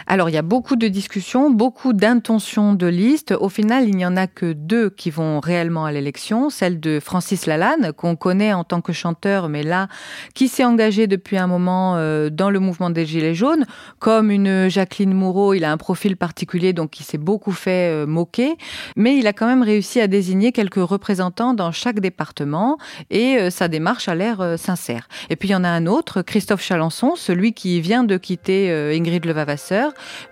Alors, 0.07 0.29
il 0.29 0.33
y 0.33 0.39
a 0.39 0.43
beaucoup 0.43 0.77
de 0.77 0.89
discussions, 0.89 1.51
beaucoup 1.51 1.93
d'intentions 1.93 2.75
de 2.75 2.87
liste. 2.87 3.35
Au 3.39 3.49
final, 3.49 3.89
il 3.89 3.97
n'y 3.97 4.07
en 4.07 4.17
a 4.17 4.27
que 4.27 4.53
deux 4.53 4.91
qui 4.91 5.11
vont 5.11 5.41
réellement 5.41 5.85
à 5.85 5.93
l'élection. 5.93 6.51
Celle 6.51 6.81
de 6.81 7.01
Francis 7.01 7.47
Lalanne, 7.47 7.93
qu'on 7.93 8.17
connaît 8.17 8.53
en 8.53 8.65
tant 8.65 8.81
que 8.81 8.93
chanteur, 8.93 9.49
mais 9.49 9.63
là, 9.63 9.89
qui 10.35 10.49
s'est 10.49 10.65
engagé 10.65 11.07
depuis 11.07 11.37
un 11.37 11.47
moment 11.47 11.97
euh, 11.97 12.31
dans 12.31 12.51
le 12.51 12.61
mouvement 12.61 12.91
des 12.91 13.07
Gilets 13.07 13.35
jaunes. 13.35 13.65
Comme 13.99 14.31
une 14.31 14.69
Jacqueline 14.69 15.15
Moureau, 15.15 15.55
il 15.55 15.65
a 15.65 15.73
un 15.73 15.77
profil 15.77 16.17
particulier, 16.17 16.73
donc 16.73 17.01
il 17.01 17.05
s'est 17.05 17.19
beaucoup 17.19 17.53
fait 17.53 17.93
euh, 17.93 18.07
moquer. 18.07 18.57
Mais 18.97 19.17
il 19.17 19.27
a 19.27 19.33
quand 19.33 19.47
même 19.47 19.63
réussi 19.63 20.01
à 20.01 20.07
désigner 20.07 20.53
quelques 20.53 20.75
représentants 20.77 21.55
dans 21.55 21.73
chaque 21.73 22.01
département 22.01 22.79
et 23.11 23.37
euh, 23.37 23.51
sa 23.51 23.69
démarche 23.69 24.09
a 24.09 24.15
l'air 24.15 24.59
sincère. 24.59 25.09
Et 25.31 25.37
puis, 25.37 25.51
il 25.51 25.53
y 25.53 25.55
en 25.55 25.65
a 25.65 25.69
un 25.69 25.87
autre, 25.87 26.23
Christophe 26.23 26.63
Chalençon, 26.63 27.15
celui 27.17 27.53
qui 27.53 27.81
vient 27.81 28.05
de 28.05 28.17
quitter 28.17 28.71
Ingrid 28.73 29.25
Levavasseur 29.25 29.72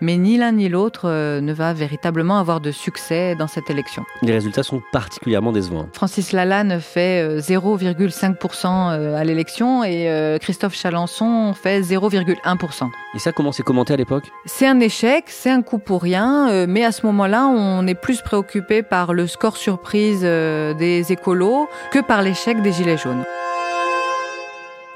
mais 0.00 0.16
ni 0.16 0.37
l'un 0.37 0.53
ni 0.53 0.68
l'autre 0.68 1.03
euh, 1.05 1.40
ne 1.40 1.53
va 1.53 1.72
véritablement 1.72 2.38
avoir 2.38 2.61
de 2.61 2.70
succès 2.70 3.35
dans 3.35 3.46
cette 3.46 3.70
élection. 3.70 4.05
Les 4.22 4.33
résultats 4.33 4.62
sont 4.62 4.83
particulièrement 4.92 5.53
décevants. 5.53 5.87
Francis 5.92 6.33
Lalanne 6.33 6.81
fait 6.81 7.38
0,5% 7.38 8.66
euh, 8.66 9.00
euh, 9.00 9.16
à 9.16 9.24
l'élection 9.24 9.85
et 9.85 10.38
Christophe 10.40 10.74
Chalençon 10.74 11.55
fait 11.55 11.81
0,1%. 11.81 12.88
Et 13.14 13.18
ça, 13.18 13.33
comment 13.33 13.53
c'est 13.53 13.62
commenté 13.62 13.94
à 13.94 13.96
l'époque? 13.96 14.24
C'est 14.46 14.66
un 14.66 14.81
échec, 14.81 15.24
c'est 15.29 15.50
un 15.50 15.62
coup 15.62 15.79
pour 15.79 16.03
rien, 16.03 16.66
mais 16.66 16.85
à 16.85 16.92
ce 16.92 17.07
moment-là, 17.07 17.46
on 17.46 17.87
est 17.87 17.94
plus 17.94 18.22
préoccupé 18.22 18.83
par 18.83 19.12
le 19.12 19.26
score 19.26 19.57
surprise 19.57 20.22
des 20.22 21.07
écolos 21.11 21.68
que 21.92 21.98
par 22.00 22.22
l'échec 22.22 22.62
des 22.62 22.72
Gilets 22.72 22.98
jaunes. 22.98 23.24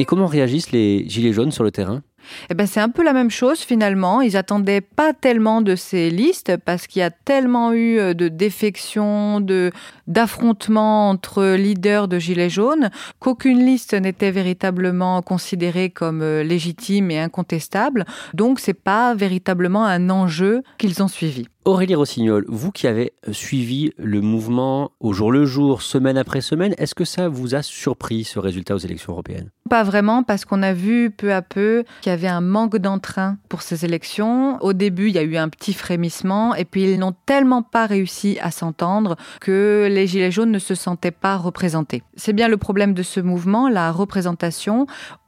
Et 0.01 0.05
comment 0.05 0.27
réagissent 0.27 0.73
les 0.73 1.09
Gilets 1.09 1.33
jaunes 1.33 1.53
sur 1.53 1.65
le 1.65 1.71
terrain? 1.71 2.03
Eh 2.51 2.55
ben, 2.55 2.67
c'est 2.67 2.81
un 2.81 2.89
peu 2.89 3.03
la 3.03 3.13
même 3.13 3.31
chose 3.31 3.61
finalement. 3.61 4.21
Ils 4.21 4.37
attendaient 4.37 4.81
pas 4.81 5.13
tellement 5.13 5.61
de 5.63 5.77
ces 5.77 6.11
listes 6.11 6.57
parce 6.65 6.87
qu'il 6.87 7.01
y 7.01 7.03
a 7.03 7.11
tellement 7.11 7.73
eu 7.73 7.99
euh, 7.99 8.15
de 8.15 8.29
défections, 8.29 9.41
de 9.41 9.71
d'affrontements 10.07 11.09
entre 11.09 11.55
leaders 11.55 12.09
de 12.09 12.19
Gilets 12.19 12.51
jaunes 12.51 12.91
qu'aucune 13.19 13.65
liste 13.65 13.95
n'était 13.95 14.31
véritablement 14.31 15.23
considérée 15.23 15.91
comme 15.91 16.23
euh, 16.23 16.43
légitime 16.43 17.11
et 17.11 17.19
incontestable. 17.19 18.05
Donc 18.35 18.61
c'est 18.61 18.75
pas 18.75 19.15
véritablement 19.15 19.85
un 19.85 20.11
enjeu 20.11 20.63
qu'ils 20.79 21.03
ont 21.03 21.09
suivi. 21.09 21.47
Aurélie 21.67 21.95
Rossignol, 21.95 22.45
vous 22.47 22.73
qui 22.73 22.87
avez 22.87 23.15
suivi 23.33 23.93
le 23.97 24.21
mouvement 24.21 24.91
au 25.01 25.15
jour 25.15 25.33
le 25.33 25.47
jour, 25.47 25.81
semaine 25.81 26.19
après 26.19 26.43
semaine, 26.43 26.75
est-ce 26.77 26.95
que 26.95 27.07
ça 27.07 27.29
vous 27.29 27.55
a 27.55 27.63
surpris 27.63 28.25
ce 28.25 28.39
résultat 28.39 28.75
aux 28.75 28.79
élections 28.79 29.15
européennes? 29.15 29.49
Pas 29.71 29.83
vraiment, 29.83 30.23
parce 30.23 30.45
qu'on 30.45 30.63
a 30.63 30.75
vu 30.75 31.11
peu 31.11 31.33
à 31.33 31.41
peu 31.41 31.85
qu'il 32.03 32.11
y 32.11 32.13
avait 32.13 32.29
un 32.29 32.43
manque 32.43 32.77
d'entrain 32.77 33.39
pour 33.49 33.63
ces 33.63 33.87
élections. 33.87 34.63
Au 34.63 34.75
début, 34.75 35.09
il 35.09 35.15
y 35.15 35.19
a 35.19 35.23
eu 35.23 35.39
un 35.39 35.49
petit 35.49 35.73
frémissement, 35.73 36.55
et 36.55 36.67
puis 36.67 36.83
ils 36.83 36.99
n'ont 36.99 37.15
tellement 37.25 37.63
pas 37.63 37.87
réussi 37.87 38.39
à 38.43 38.51
s'entendre 38.51 39.17
que 39.41 39.89
les 39.91 40.07
Gilets 40.07 40.31
jaunes 40.31 40.51
ne 40.51 40.59
se 40.59 40.75
sentaient 40.75 41.11
pas 41.13 41.39
représentés. 41.39 42.03
C'est 42.15 42.35
bien 42.35 42.49
le 42.49 42.59
problème 42.59 42.93
de 42.93 43.03
ce 43.03 43.21
mouvement, 43.21 43.71
la 43.71 43.91
représentation. 43.91 44.87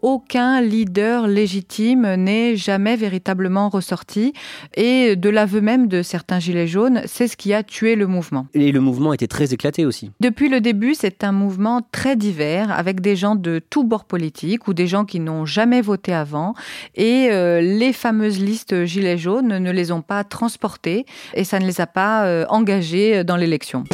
Aucun 0.09 0.61
leader 0.61 1.27
légitime 1.27 2.15
n'est 2.15 2.55
jamais 2.55 2.95
véritablement 2.95 3.69
ressorti, 3.69 4.35
et 4.77 5.17
de 5.17 5.29
l'aveu 5.29 5.61
même 5.61 5.89
de 5.89 6.03
certains 6.03 6.37
un 6.37 6.39
gilet 6.39 6.67
jaune, 6.67 7.03
c'est 7.07 7.29
ce 7.29 7.37
qui 7.37 7.55
a 7.55 7.63
tué 7.63 7.95
le 7.95 8.07
mouvement. 8.07 8.47
Et 8.53 8.71
le 8.73 8.81
mouvement 8.81 9.13
était 9.13 9.27
très 9.27 9.55
éclaté 9.55 9.87
aussi. 9.87 10.11
Depuis 10.21 10.49
le 10.49 10.61
début, 10.61 10.95
c'est 10.95 11.25
un 11.25 11.33
mouvement 11.33 11.81
très 11.93 12.15
divers, 12.15 12.71
avec 12.71 13.01
des 13.01 13.17
gens 13.17 13.37
de 13.37 13.59
tous 13.59 13.85
bords 13.85 14.05
politiques 14.05 14.69
ou 14.69 14.75
des 14.75 14.87
gens 14.87 15.05
qui 15.05 15.19
n'ont 15.19 15.47
jamais 15.47 15.81
voté 15.81 16.13
avant. 16.13 16.55
Et 16.95 17.29
euh, 17.31 17.61
les 17.61 17.93
fameuses 17.93 18.39
listes 18.39 18.85
gilets 18.85 19.19
jaunes 19.19 19.59
ne 19.59 19.71
les 19.71 19.93
ont 19.93 20.03
pas 20.03 20.25
transportés 20.25 21.07
et 21.35 21.45
ça 21.45 21.59
ne 21.59 21.67
les 21.67 21.81
a 21.81 21.87
pas 21.87 22.27
euh, 22.27 22.45
engagés 22.49 23.25
dans 23.25 23.37
l'élection. 23.37 23.85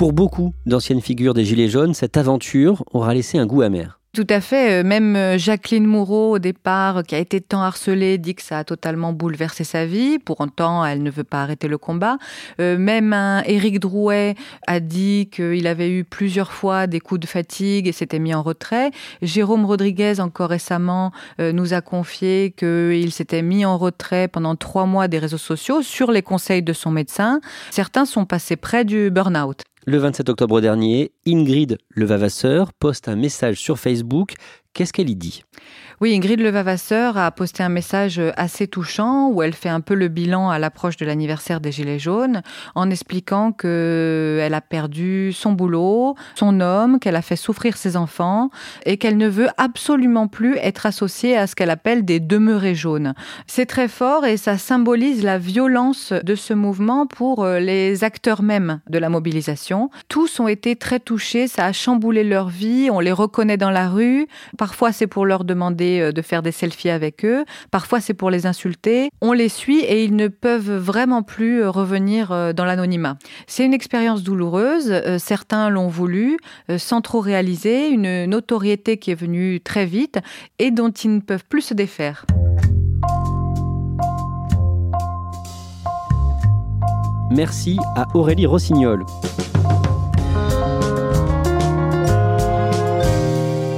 Pour 0.00 0.14
beaucoup 0.14 0.54
d'anciennes 0.64 1.02
figures 1.02 1.34
des 1.34 1.44
Gilets 1.44 1.68
jaunes, 1.68 1.92
cette 1.92 2.16
aventure 2.16 2.86
aura 2.90 3.12
laissé 3.12 3.36
un 3.36 3.44
goût 3.44 3.60
amer. 3.60 4.00
Tout 4.14 4.26
à 4.30 4.40
fait. 4.40 4.80
Euh, 4.80 4.82
même 4.82 5.14
euh, 5.14 5.36
Jacqueline 5.36 5.84
Moureau, 5.84 6.36
au 6.36 6.38
départ, 6.38 7.02
qui 7.02 7.14
a 7.14 7.18
été 7.18 7.42
tant 7.42 7.60
harcelée, 7.60 8.16
dit 8.16 8.34
que 8.34 8.40
ça 8.40 8.58
a 8.60 8.64
totalement 8.64 9.12
bouleversé 9.12 9.62
sa 9.62 9.84
vie. 9.84 10.18
Pour 10.18 10.40
autant, 10.40 10.86
elle 10.86 11.02
ne 11.02 11.10
veut 11.10 11.22
pas 11.22 11.42
arrêter 11.42 11.68
le 11.68 11.76
combat. 11.76 12.16
Euh, 12.60 12.78
même 12.78 13.12
un 13.12 13.42
Éric 13.42 13.78
Drouet 13.78 14.36
a 14.66 14.80
dit 14.80 15.28
qu'il 15.30 15.66
avait 15.66 15.90
eu 15.90 16.04
plusieurs 16.04 16.50
fois 16.50 16.86
des 16.86 16.98
coups 16.98 17.20
de 17.20 17.26
fatigue 17.26 17.86
et 17.86 17.92
s'était 17.92 18.18
mis 18.18 18.32
en 18.32 18.42
retrait. 18.42 18.92
Jérôme 19.20 19.66
Rodriguez, 19.66 20.18
encore 20.20 20.48
récemment, 20.48 21.12
nous 21.38 21.74
a 21.74 21.82
confié 21.82 22.54
qu'il 22.56 23.12
s'était 23.12 23.42
mis 23.42 23.66
en 23.66 23.76
retrait 23.76 24.28
pendant 24.28 24.56
trois 24.56 24.86
mois 24.86 25.08
des 25.08 25.18
réseaux 25.18 25.36
sociaux 25.36 25.82
sur 25.82 26.10
les 26.10 26.22
conseils 26.22 26.62
de 26.62 26.72
son 26.72 26.90
médecin. 26.90 27.40
Certains 27.70 28.06
sont 28.06 28.24
passés 28.24 28.56
près 28.56 28.86
du 28.86 29.10
burn-out. 29.10 29.62
Le 29.90 29.98
27 29.98 30.28
octobre 30.28 30.60
dernier, 30.60 31.10
Ingrid 31.26 31.78
Levavasseur 31.96 32.72
poste 32.72 33.08
un 33.08 33.16
message 33.16 33.56
sur 33.56 33.76
Facebook. 33.76 34.34
Qu'est-ce 34.72 34.92
qu'elle 34.92 35.10
y 35.10 35.16
dit? 35.16 35.42
Oui, 36.00 36.14
Ingrid 36.14 36.40
Levavasseur 36.40 37.18
a 37.18 37.30
posté 37.30 37.62
un 37.62 37.68
message 37.68 38.22
assez 38.36 38.66
touchant 38.66 39.28
où 39.28 39.42
elle 39.42 39.52
fait 39.52 39.68
un 39.68 39.82
peu 39.82 39.94
le 39.94 40.08
bilan 40.08 40.48
à 40.48 40.58
l'approche 40.58 40.96
de 40.96 41.04
l'anniversaire 41.04 41.60
des 41.60 41.72
Gilets 41.72 41.98
jaunes 41.98 42.40
en 42.74 42.88
expliquant 42.88 43.52
qu'elle 43.52 44.54
a 44.54 44.60
perdu 44.62 45.32
son 45.34 45.52
boulot, 45.52 46.14
son 46.36 46.60
homme, 46.60 47.00
qu'elle 47.00 47.16
a 47.16 47.22
fait 47.22 47.36
souffrir 47.36 47.76
ses 47.76 47.98
enfants 47.98 48.48
et 48.86 48.96
qu'elle 48.96 49.18
ne 49.18 49.28
veut 49.28 49.48
absolument 49.58 50.26
plus 50.26 50.56
être 50.56 50.86
associée 50.86 51.36
à 51.36 51.46
ce 51.46 51.54
qu'elle 51.54 51.68
appelle 51.68 52.06
des 52.06 52.20
demeurés 52.20 52.74
jaunes. 52.74 53.12
C'est 53.46 53.66
très 53.66 53.88
fort 53.88 54.24
et 54.24 54.38
ça 54.38 54.56
symbolise 54.56 55.22
la 55.22 55.36
violence 55.36 56.12
de 56.12 56.34
ce 56.34 56.54
mouvement 56.54 57.06
pour 57.06 57.44
euh, 57.44 57.58
les 57.58 58.04
acteurs 58.04 58.42
même 58.42 58.80
de 58.88 58.98
la 58.98 59.10
mobilisation. 59.10 59.90
Tous 60.08 60.40
ont 60.40 60.48
été 60.48 60.76
très 60.76 61.00
touchés, 61.00 61.46
ça 61.46 61.66
a 61.66 61.72
chamboulé 61.72 62.24
leur 62.24 62.48
vie, 62.48 62.88
on 62.90 63.00
les 63.00 63.12
reconnaît 63.12 63.58
dans 63.58 63.70
la 63.70 63.90
rue. 63.90 64.26
Parfois 64.60 64.92
c'est 64.92 65.06
pour 65.06 65.24
leur 65.24 65.44
demander 65.44 66.00
euh, 66.00 66.12
de 66.12 66.20
faire 66.20 66.42
des 66.42 66.52
selfies 66.52 66.90
avec 66.90 67.24
eux. 67.24 67.46
Parfois, 67.70 67.98
c'est 67.98 68.12
pour 68.12 68.28
les 68.28 68.44
insulter. 68.44 69.08
On 69.22 69.32
les 69.32 69.48
suit 69.48 69.80
et 69.80 70.04
ils 70.04 70.14
ne 70.14 70.28
peuvent 70.28 70.76
vraiment 70.76 71.22
plus 71.22 71.62
euh, 71.62 71.70
revenir 71.70 72.30
euh, 72.30 72.52
dans 72.52 72.66
l'anonymat. 72.66 73.16
C'est 73.46 73.64
une 73.64 73.72
expérience 73.72 74.22
douloureuse. 74.22 74.92
Certains 75.16 75.70
l'ont 75.70 75.88
voulu 75.88 76.36
sans 76.76 77.00
trop 77.00 77.20
réaliser, 77.20 77.88
une 77.88 78.26
notoriété 78.26 78.98
qui 78.98 79.10
est 79.10 79.14
venue 79.14 79.62
très 79.62 79.86
vite 79.86 80.18
et 80.58 80.70
dont 80.70 80.90
ils 80.90 81.14
ne 81.14 81.20
peuvent 81.20 81.46
plus 81.48 81.62
se 81.62 81.72
défaire. 81.72 82.26
Merci 87.30 87.78
à 87.96 88.04
Aurélie 88.14 88.44
Rossignol. 88.44 89.06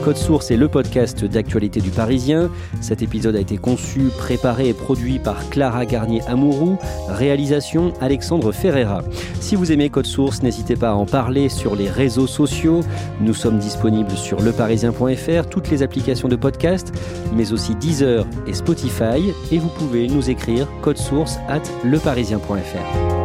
Code 0.02 0.16
Source 0.16 0.50
est 0.50 0.56
le 0.56 0.68
podcast 0.68 1.24
d'actualité 1.24 1.80
du 1.80 1.90
Parisien. 1.90 2.50
Cet 2.80 3.02
épisode 3.02 3.36
a 3.36 3.40
été 3.40 3.56
conçu, 3.56 4.08
préparé 4.18 4.68
et 4.68 4.74
produit 4.74 5.20
par 5.20 5.48
Clara 5.48 5.86
Garnier-Amouroux. 5.86 6.76
Réalisation 7.08 7.92
Alexandre 8.00 8.50
Ferreira. 8.50 9.02
Si 9.40 9.54
vous 9.54 9.70
aimez 9.70 9.90
Code 9.90 10.06
Source, 10.06 10.42
n'hésitez 10.42 10.74
pas 10.74 10.90
à 10.90 10.94
en 10.94 11.06
parler 11.06 11.48
sur 11.48 11.76
les 11.76 11.88
réseaux 11.88 12.26
sociaux. 12.26 12.80
Nous 13.20 13.34
sommes 13.34 13.58
disponibles 13.58 14.16
sur 14.16 14.40
leparisien.fr, 14.40 15.48
toutes 15.48 15.70
les 15.70 15.84
applications 15.84 16.28
de 16.28 16.36
podcast, 16.36 16.92
mais 17.34 17.52
aussi 17.52 17.76
Deezer 17.76 18.26
et 18.48 18.54
Spotify. 18.54 19.32
Et 19.52 19.58
vous 19.58 19.68
pouvez 19.68 20.08
nous 20.08 20.30
écrire 20.30 20.66
code 20.82 20.98
source 20.98 21.38
at 21.48 21.62
leparisien.fr. 21.84 23.21